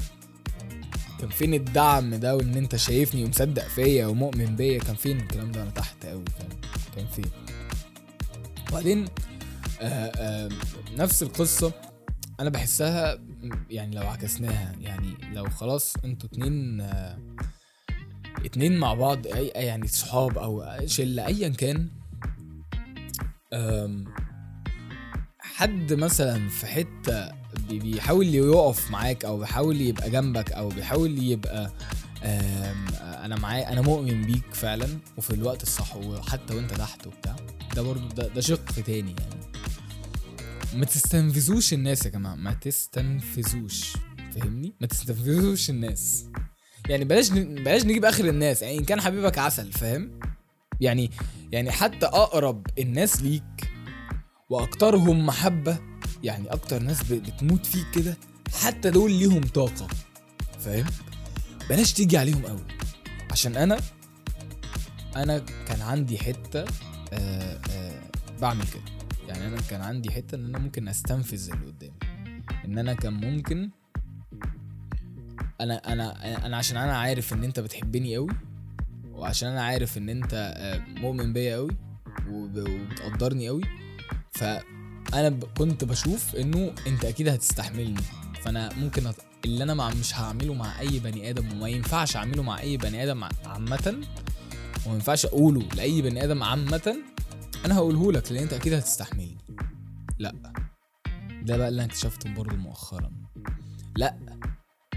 كان 1.19 1.29
فين 1.29 1.53
الدعم 1.53 2.15
ده 2.15 2.35
وإن 2.35 2.53
أنت 2.57 2.75
شايفني 2.75 3.23
ومصدق 3.25 3.67
فيا 3.67 4.05
ومؤمن 4.05 4.55
بيا؟ 4.55 4.79
كان 4.79 4.95
فين 4.95 5.19
الكلام 5.19 5.51
ده 5.51 5.61
أنا 5.63 5.69
تحت 5.71 6.05
قوي 6.05 6.23
كان 6.39 6.49
كان 6.95 7.05
فين؟ 7.07 7.25
وبعدين 8.69 9.05
آه 9.81 9.85
آه 10.15 10.49
نفس 10.97 11.23
القصة 11.23 11.71
أنا 12.39 12.49
بحسها 12.49 13.19
يعني 13.69 13.95
لو 13.95 14.07
عكسناها 14.07 14.75
يعني 14.81 15.13
لو 15.33 15.49
خلاص 15.49 15.93
أنتوا 16.05 16.29
اتنين 16.29 16.81
آه 16.81 17.17
اتنين 18.45 18.77
مع 18.77 18.93
بعض 18.93 19.27
اي 19.27 19.47
يعني 19.47 19.87
صحاب 19.87 20.37
أو 20.37 20.65
شلة 20.85 21.25
ايا 21.27 21.49
كان 21.49 21.89
حد 25.55 25.93
مثلا 25.93 26.49
في 26.49 26.65
حتة 26.67 27.29
بي- 27.69 27.79
بيحاول 27.79 28.35
يقف 28.35 28.91
معاك 28.91 29.25
أو 29.25 29.37
بيحاول 29.37 29.81
يبقى 29.81 30.09
جنبك 30.09 30.51
أو 30.51 30.69
بيحاول 30.69 31.23
يبقى 31.23 31.71
أنا 33.25 33.35
معايا 33.35 33.73
أنا 33.73 33.81
مؤمن 33.81 34.21
بيك 34.21 34.53
فعلا 34.53 34.87
وفي 35.17 35.29
الوقت 35.33 35.63
الصح 35.63 35.95
وحتى 35.95 36.55
وأنت 36.55 36.73
تحت 36.73 37.07
وبتاع 37.07 37.35
ده 37.75 37.81
برضو 37.81 38.07
ده, 38.07 38.27
ده 38.27 38.41
شق 38.41 38.65
تاني 38.85 39.15
يعني. 39.19 39.35
ما 40.75 40.85
تستنفذوش 40.85 41.73
الناس 41.73 42.05
يا 42.05 42.11
جماعة 42.11 42.35
ما 42.35 42.53
تستنفذوش 42.53 43.93
فاهمني؟ 44.35 44.73
ما 44.81 44.87
تستنفذوش 44.87 45.69
الناس. 45.69 46.25
يعني 46.89 47.05
بلاش 47.05 47.29
بلاش 47.29 47.85
نجيب 47.85 48.05
آخر 48.05 48.25
الناس 48.29 48.61
يعني 48.61 48.77
إن 48.77 48.83
كان 48.83 49.01
حبيبك 49.01 49.37
عسل 49.37 49.71
فاهم؟ 49.71 50.19
يعني 50.81 51.11
يعني 51.51 51.71
حتى 51.71 52.05
أقرب 52.05 52.67
الناس 52.79 53.21
ليك 53.21 53.72
وأكترهم 54.49 55.25
محبة 55.25 55.79
يعني 56.23 56.47
أكتر 56.47 56.79
ناس 56.83 57.03
بتموت 57.11 57.65
فيك 57.65 57.85
كده 57.95 58.17
حتى 58.63 58.89
دول 58.89 59.11
ليهم 59.11 59.41
طاقة 59.41 59.87
فاهم؟ 60.59 60.85
بلاش 61.69 61.93
تيجي 61.93 62.17
عليهم 62.17 62.45
قوي 62.45 62.63
عشان 63.31 63.55
أنا 63.57 63.79
أنا 65.15 65.37
كان 65.67 65.81
عندي 65.81 66.17
حتة 66.17 66.65
آه 67.13 67.59
آه 67.71 68.01
بعمل 68.41 68.63
كده. 68.67 68.83
يعني 69.27 69.47
أنا 69.47 69.61
كان 69.69 69.81
عندي 69.81 70.11
حتة 70.11 70.35
إن 70.35 70.45
أنا 70.45 70.59
ممكن 70.59 70.87
أستنفذ 70.87 71.51
اللي 71.51 71.65
قدامي. 71.65 71.93
إن 72.65 72.77
أنا 72.77 72.93
كان 72.93 73.13
ممكن 73.13 73.69
أنا 75.61 75.93
أنا 75.93 76.45
أنا 76.45 76.57
عشان 76.57 76.77
أنا 76.77 76.97
عارف 76.97 77.33
إن 77.33 77.43
أنت 77.43 77.59
بتحبني 77.59 78.15
قوي 78.15 78.29
وعشان 79.11 79.49
أنا 79.49 79.63
عارف 79.63 79.97
إن 79.97 80.09
أنت 80.09 80.53
آه، 80.57 80.99
مؤمن 81.01 81.33
بيا 81.33 81.55
قوي 81.55 81.71
وب- 82.29 82.69
وبتقدرني 82.69 83.47
قوي 83.47 83.61
ف 84.33 84.43
أنا 85.13 85.29
ب... 85.29 85.43
كنت 85.57 85.83
بشوف 85.83 86.35
إنه 86.35 86.73
أنت 86.87 87.05
أكيد 87.05 87.27
هتستحملني. 87.27 88.01
فأنا 88.43 88.73
ممكن 88.73 89.07
أت... 89.07 89.15
اللي 89.45 89.63
أنا 89.63 89.73
مع... 89.73 89.89
مش 89.89 90.15
هعمله 90.15 90.53
مع 90.53 90.79
أي 90.79 90.99
بني 90.99 91.29
آدم 91.29 91.51
وما 91.51 91.67
ينفعش 91.69 92.15
أعمله 92.15 92.43
مع 92.43 92.59
أي 92.59 92.77
بني 92.77 93.03
آدم 93.03 93.23
عامه 93.45 94.01
وما 94.85 94.95
ينفعش 94.95 95.25
أقوله 95.25 95.61
لأي 95.75 96.01
بني 96.01 96.23
آدم 96.23 96.43
عامه 96.43 96.95
أنا 97.65 97.75
هقوله 97.77 98.11
لك 98.11 98.31
لأن 98.31 98.43
أنت 98.43 98.53
أكيد 98.53 98.73
هتستحملني. 98.73 99.37
لأ. 100.19 100.33
ده 101.43 101.57
بقى 101.57 101.67
اللي 101.69 101.83
أنا 101.83 101.91
اكتشفته 101.91 102.33
برضه 102.33 102.55
مؤخرا. 102.55 103.11
لأ. 103.95 104.17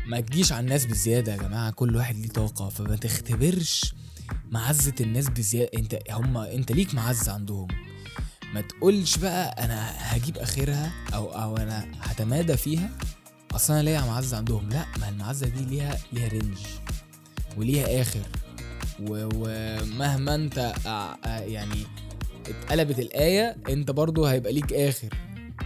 ما 0.07 0.21
تجيش 0.21 0.53
على 0.53 0.61
الناس 0.65 0.87
بزيادة 0.87 1.33
يا 1.33 1.37
جماعة 1.39 1.71
كل 1.71 1.97
واحد 1.97 2.17
ليه 2.17 2.29
طاقة. 2.29 2.69
فما 2.69 2.97
تختبرش 2.97 3.95
معزة 4.51 4.95
الناس 5.01 5.29
بزيادة. 5.29 5.71
انت 5.79 5.99
هم 6.11 6.37
أنت 6.37 6.73
ليك 6.73 6.95
معزة 6.95 7.33
عندهم. 7.33 7.69
ما 8.57 8.63
تقولش 8.63 9.17
بقى 9.19 9.65
أنا 9.65 9.91
هجيب 9.99 10.39
آخرها 10.39 10.93
أو 11.15 11.27
أو 11.33 11.57
أنا 11.57 11.87
هتمادى 12.01 12.57
فيها. 12.57 12.91
أصل 13.55 13.73
أنا 13.73 13.83
ليا 13.83 14.01
معزة 14.01 14.37
عندهم. 14.37 14.69
لا 14.69 14.85
ما 15.01 15.09
المعزة 15.09 15.49
دي 15.49 15.65
ليها 15.65 15.99
ليها 16.13 16.29
range 16.29 16.59
وليها 17.57 18.01
آخر. 18.03 18.21
ومهما 19.01 20.35
أنت 20.35 20.59
ع- 20.87 21.17
ع- 21.29 21.39
يعني 21.41 21.77
اتقلبت 22.49 22.99
الآية 22.99 23.57
أنت 23.69 23.91
برضو 23.91 24.25
هيبقى 24.25 24.53
ليك 24.53 24.73
آخر. 24.73 25.09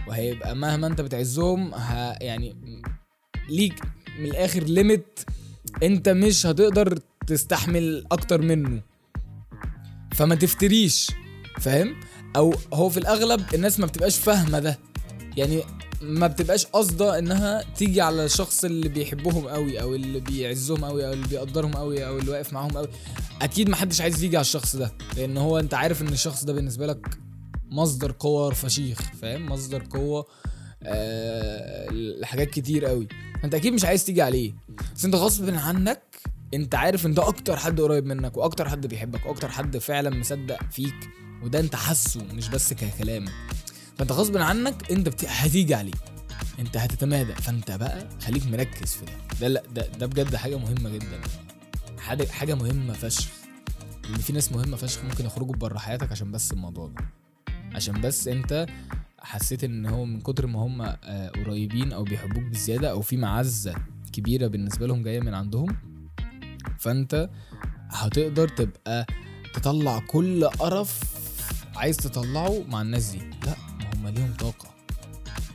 وهيبقى 0.07 0.55
مهما 0.55 0.87
أنت 0.87 1.01
بتعزهم 1.01 1.73
ه 1.73 1.93
يعني 2.21 2.55
ليك 3.49 3.81
من 4.19 4.25
الآخر 4.25 4.63
limit 4.63 5.19
أنت 5.83 6.09
مش 6.09 6.45
هتقدر 6.45 6.99
تستحمل 7.27 8.05
أكتر 8.11 8.41
منه. 8.41 8.81
فما 10.13 10.35
تفتريش 10.35 11.11
فاهم؟ 11.59 11.95
أو 12.35 12.53
هو 12.73 12.89
في 12.89 12.97
الأغلب 12.97 13.41
الناس 13.53 13.79
ما 13.79 13.85
بتبقاش 13.85 14.17
فاهمة 14.17 14.59
ده. 14.59 14.79
يعني 15.37 15.63
ما 16.01 16.27
بتبقاش 16.27 16.65
قصده 16.65 17.19
إنها 17.19 17.63
تيجي 17.75 18.01
على 18.01 18.25
الشخص 18.25 18.63
اللي 18.65 18.89
بيحبهم 18.89 19.47
قوي 19.47 19.81
أو 19.81 19.95
اللي 19.95 20.19
بيعزهم 20.19 20.85
قوي 20.85 21.07
أو 21.07 21.13
اللي 21.13 21.27
بيقدرهم 21.27 21.73
قوي 21.73 22.07
أو 22.07 22.19
اللي 22.19 22.31
واقف 22.31 22.53
معاهم 22.53 22.69
قوي 22.71 22.87
أكيد 23.41 23.69
ما 23.69 23.75
حدش 23.75 24.01
عايز 24.01 24.23
يجي 24.23 24.37
على 24.37 24.41
الشخص 24.41 24.75
ده 24.75 24.91
لأن 25.17 25.37
هو 25.37 25.59
أنت 25.59 25.73
عارف 25.73 26.01
إن 26.01 26.07
الشخص 26.07 26.43
ده 26.45 26.53
بالنسبة 26.53 26.85
لك 26.87 27.07
مصدر 27.71 28.15
قوة 28.19 28.53
فشيخ 28.53 28.99
فاهم؟ 29.21 29.45
مصدر 29.45 29.83
قوة 29.89 30.25
آه 30.83 31.89
لحاجات 31.91 32.49
كتير 32.49 32.85
قوي 32.85 33.07
أنت 33.43 33.55
أكيد 33.55 33.73
مش 33.73 33.85
عايز 33.85 34.05
تيجي 34.05 34.21
عليه. 34.21 34.53
بس 34.95 35.05
أنت 35.05 35.15
غصب 35.15 35.49
عنك 35.49 36.01
أنت 36.53 36.75
عارف 36.75 37.05
إن 37.05 37.13
ده 37.13 37.27
أكتر 37.27 37.57
حد 37.57 37.81
قريب 37.81 38.05
منك 38.05 38.37
وأكتر 38.37 38.69
حد 38.69 38.87
بيحبك 38.87 39.25
وأكتر 39.25 39.49
حد 39.49 39.77
فعلا 39.77 40.09
مصدق 40.09 40.57
فيك. 40.71 41.09
وده 41.43 41.59
انت 41.59 41.75
حاسه 41.75 42.23
مش 42.33 42.49
بس 42.49 42.73
ككلام 42.73 43.25
فانت 43.97 44.11
غصب 44.11 44.37
عنك 44.37 44.91
انت 44.91 45.09
بت... 45.09 45.25
هتيجي 45.25 45.75
عليه. 45.75 45.91
انت 46.59 46.77
هتتمادى. 46.77 47.33
فانت 47.35 47.71
بقى 47.71 48.09
خليك 48.25 48.45
مركز 48.47 48.93
في 48.93 49.05
ده. 49.05 49.11
ده 49.41 49.47
لا 49.47 49.63
ده, 49.75 49.87
ده 49.87 50.05
بجد 50.05 50.35
حاجة 50.35 50.57
مهمة 50.57 50.89
جدا. 50.89 51.21
حاجة 52.31 52.55
مهمة 52.55 52.93
فشخ. 52.93 53.27
لأن 54.03 54.17
في 54.19 54.33
ناس 54.33 54.51
مهمة 54.51 54.77
فشخ 54.77 55.03
ممكن 55.03 55.25
يخرجوا 55.25 55.55
بره 55.55 55.77
حياتك 55.77 56.11
عشان 56.11 56.31
بس 56.31 56.51
الموضوع 56.51 56.87
ده. 56.87 57.05
عشان 57.75 58.01
بس 58.01 58.27
انت 58.27 58.65
حسيت 59.19 59.63
إن 59.63 59.85
هو 59.85 60.05
من 60.05 60.21
كتر 60.21 60.47
ما 60.47 60.59
هم 60.59 60.81
آه، 60.81 61.29
قريبين 61.29 61.93
أو 61.93 62.03
بيحبوك 62.03 62.43
بزيادة 62.43 62.91
أو 62.91 63.01
في 63.01 63.17
معزة 63.17 63.75
كبيرة 64.13 64.47
بالنسبة 64.47 64.87
لهم 64.87 65.03
جاية 65.03 65.19
من 65.19 65.33
عندهم 65.33 65.67
فانت 66.79 67.29
هتقدر 67.89 68.47
تبقى 68.47 69.05
تطلع 69.53 69.99
كل 69.99 70.45
قرف 70.45 70.99
عايز 71.75 71.97
تطلعه 71.97 72.63
مع 72.67 72.81
الناس 72.81 73.09
دي. 73.09 73.19
لا 73.19 73.55
ما 73.79 73.89
هم 73.95 74.07
ليهم 74.07 74.33
طاقة. 74.33 74.71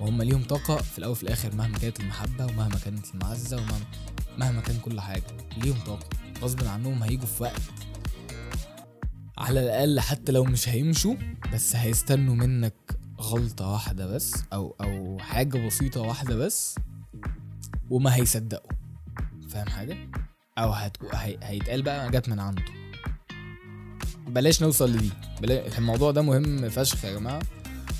وهم 0.01 0.23
ليهم 0.23 0.45
طاقة 0.45 0.77
في 0.77 0.99
الأول 0.99 1.13
وفي 1.13 1.23
الآخر 1.23 1.55
مهما 1.55 1.79
كانت 1.79 2.01
المحبة 2.01 2.45
ومهما 2.47 2.79
كانت 2.85 3.15
المعزة 3.15 3.57
ومهما 3.57 3.85
مهما 4.39 4.61
كان 4.61 4.79
كل 4.79 5.01
حاجة. 5.01 5.25
ليهم 5.57 5.79
طاقة. 5.87 6.09
غصب 6.41 6.65
عنهم 6.65 7.03
هيجوا 7.03 7.27
في 7.27 7.43
وقت. 7.43 7.61
على 9.39 9.61
الأقل 9.61 10.01
حتى 10.01 10.33
لو 10.33 10.45
مش 10.45 10.69
هيمشوا 10.69 11.15
بس 11.53 11.77
هيستنوا 11.77 12.35
منك 12.35 12.75
غلطة 13.21 13.69
واحدة 13.73 14.07
بس 14.07 14.35
أو 14.53 14.77
أو 14.81 15.19
حاجة 15.19 15.67
بسيطة 15.67 16.01
واحدة 16.01 16.37
بس 16.37 16.75
وما 17.91 18.15
هيصدقوا. 18.15 18.71
فاهم 19.51 19.69
حاجة؟ 19.69 19.97
أو. 20.59 20.73
هيتقال 21.43 21.83
بقى 21.83 22.11
جت 22.11 22.29
من 22.29 22.41
عنده. 22.41 22.63
بلاش 24.27 24.63
نوصل 24.63 24.91
لدي. 24.93 25.11
بلا... 25.43 25.79
الموضوع 25.79 26.11
ده 26.11 26.23
مهم 26.23 26.69
فشخ 26.69 27.05
يا 27.05 27.13
جماعة. 27.19 27.41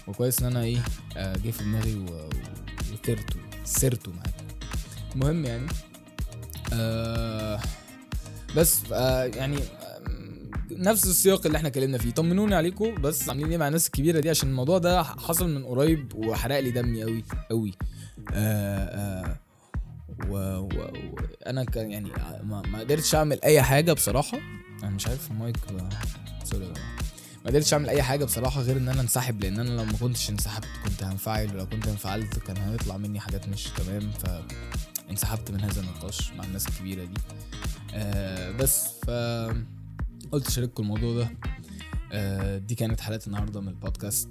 وكويس 0.09 0.41
إن 0.43 0.47
أنا 0.47 0.63
إيه 0.63 0.79
آه، 1.17 1.37
جه 1.37 1.51
في 1.51 1.65
دماغي 1.65 1.95
و- 1.95 2.29
وثرته 2.93 3.37
سرته 3.65 4.13
معاك 4.13 4.35
المهم 5.15 5.45
يعني. 5.45 5.67
آه 6.73 7.61
بس 8.57 8.81
آه 8.93 9.25
يعني 9.25 9.59
نفس 10.71 11.07
السياق 11.07 11.47
اللي 11.47 11.59
إحنا 11.59 11.69
اتكلمنا 11.69 11.99
فيه. 11.99 12.11
طمنوني 12.11 12.55
عليكم 12.55 12.95
بس 12.95 13.29
عاملين 13.29 13.51
إيه 13.51 13.59
مع 13.59 13.67
الناس 13.69 13.87
الكبيرة 13.87 14.21
دي؟ 14.21 14.31
عشان 14.31 14.49
الموضوع 14.49 14.79
ده 14.79 15.03
حصل 15.03 15.49
من 15.55 15.65
قريب 15.65 16.15
وحرق 16.15 16.61
لي 16.61 16.71
دمي 16.71 17.03
قوي 17.03 17.25
قوي 17.51 17.73
آه 18.33 18.79
آه 19.25 19.37
و... 20.29 20.35
و... 20.37 20.67
و... 20.67 21.19
أنا 21.47 21.65
كان 21.65 21.91
يعني 21.91 22.11
ما... 22.43 22.63
ما 22.67 22.79
قدرتش 22.81 23.15
أعمل 23.15 23.41
أي 23.45 23.63
حاجة 23.63 23.93
بصراحة. 23.93 24.39
أنا 24.83 24.91
مش 24.91 25.07
عارف 25.07 25.31
المايك 25.31 25.57
sorry. 26.45 26.73
ما 27.45 27.51
قدرتش 27.51 27.73
أعمل 27.73 27.89
أي 27.89 28.03
حاجة 28.03 28.25
بصراحة 28.25 28.61
غير 28.61 28.77
إن 28.77 28.89
أنا 28.89 29.01
انسحب 29.01 29.41
لأن 29.41 29.61
أنا 29.61 29.69
لو 29.69 29.85
ما 29.85 29.99
كنتش 29.99 30.31
انسحبت 30.31 30.69
كنت 30.85 31.03
هنفعل 31.03 31.55
ولو 31.55 31.67
كنت 31.67 31.87
انفعلت 31.89 32.39
كان 32.39 32.57
هيطلع 32.57 32.97
مني 32.97 33.21
حاجات 33.21 33.49
مش 33.49 33.65
تمام 33.65 34.11
فانسحبت 34.11 35.51
من 35.51 35.61
هذا 35.61 35.81
النقاش 35.81 36.33
مع 36.33 36.45
الناس 36.45 36.69
الكبيرة 36.69 37.05
دي. 37.05 37.21
آه 37.95 38.51
بس 38.51 38.87
ف 38.87 39.11
قلت 40.33 40.47
اشارككم 40.47 40.83
الموضوع 40.83 41.15
ده. 41.15 41.31
آه 42.13 42.59
دي 42.59 42.75
كانت 42.75 43.01
حلقة 43.01 43.21
النهارده 43.27 43.61
من 43.61 43.69
البودكاست. 43.69 44.29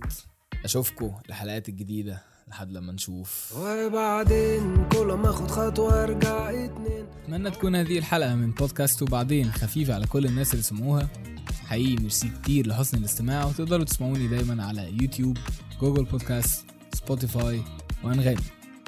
أشوفكم 0.65 1.15
الحلقات 1.29 1.69
الجديدة. 1.69 2.34
لحد 2.47 2.71
لما 2.71 2.91
نشوف. 2.91 3.53
وبعدين 3.57 4.85
كل 4.91 5.13
ما 5.13 5.29
أخد 5.29 5.51
خطوة 5.51 6.03
أرجع 6.03 6.49
اتنين. 6.49 7.05
أتمنى 7.23 7.51
تكون 7.51 7.75
هذه 7.75 7.97
الحلقة 7.97 8.35
من 8.35 8.51
بودكاست 8.51 9.01
وبعدين 9.01 9.51
خفيفة 9.51 9.93
على 9.93 10.07
كل 10.07 10.25
الناس 10.25 10.51
اللي 10.51 10.63
سمعوها. 10.63 11.07
حقيقي 11.67 11.95
ميرسي 11.95 12.29
كتير 12.43 12.67
لحسن 12.67 12.97
الاستماع 12.97 13.45
وتقدروا 13.45 13.85
تسمعوني 13.85 14.27
دايما 14.27 14.65
على 14.65 14.97
يوتيوب 15.01 15.37
جوجل 15.81 16.03
بودكاست 16.03 16.65
سبوتيفاي 16.93 17.61
وأنغامي 18.03 18.41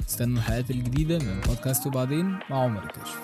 استنوا 0.08 0.36
الحلقات 0.38 0.70
الجديدة 0.70 1.18
من 1.18 1.40
بودكاست 1.40 1.86
وبعدين 1.86 2.26
مع 2.50 2.62
عمر 2.64 2.82
الكشف 2.84 3.20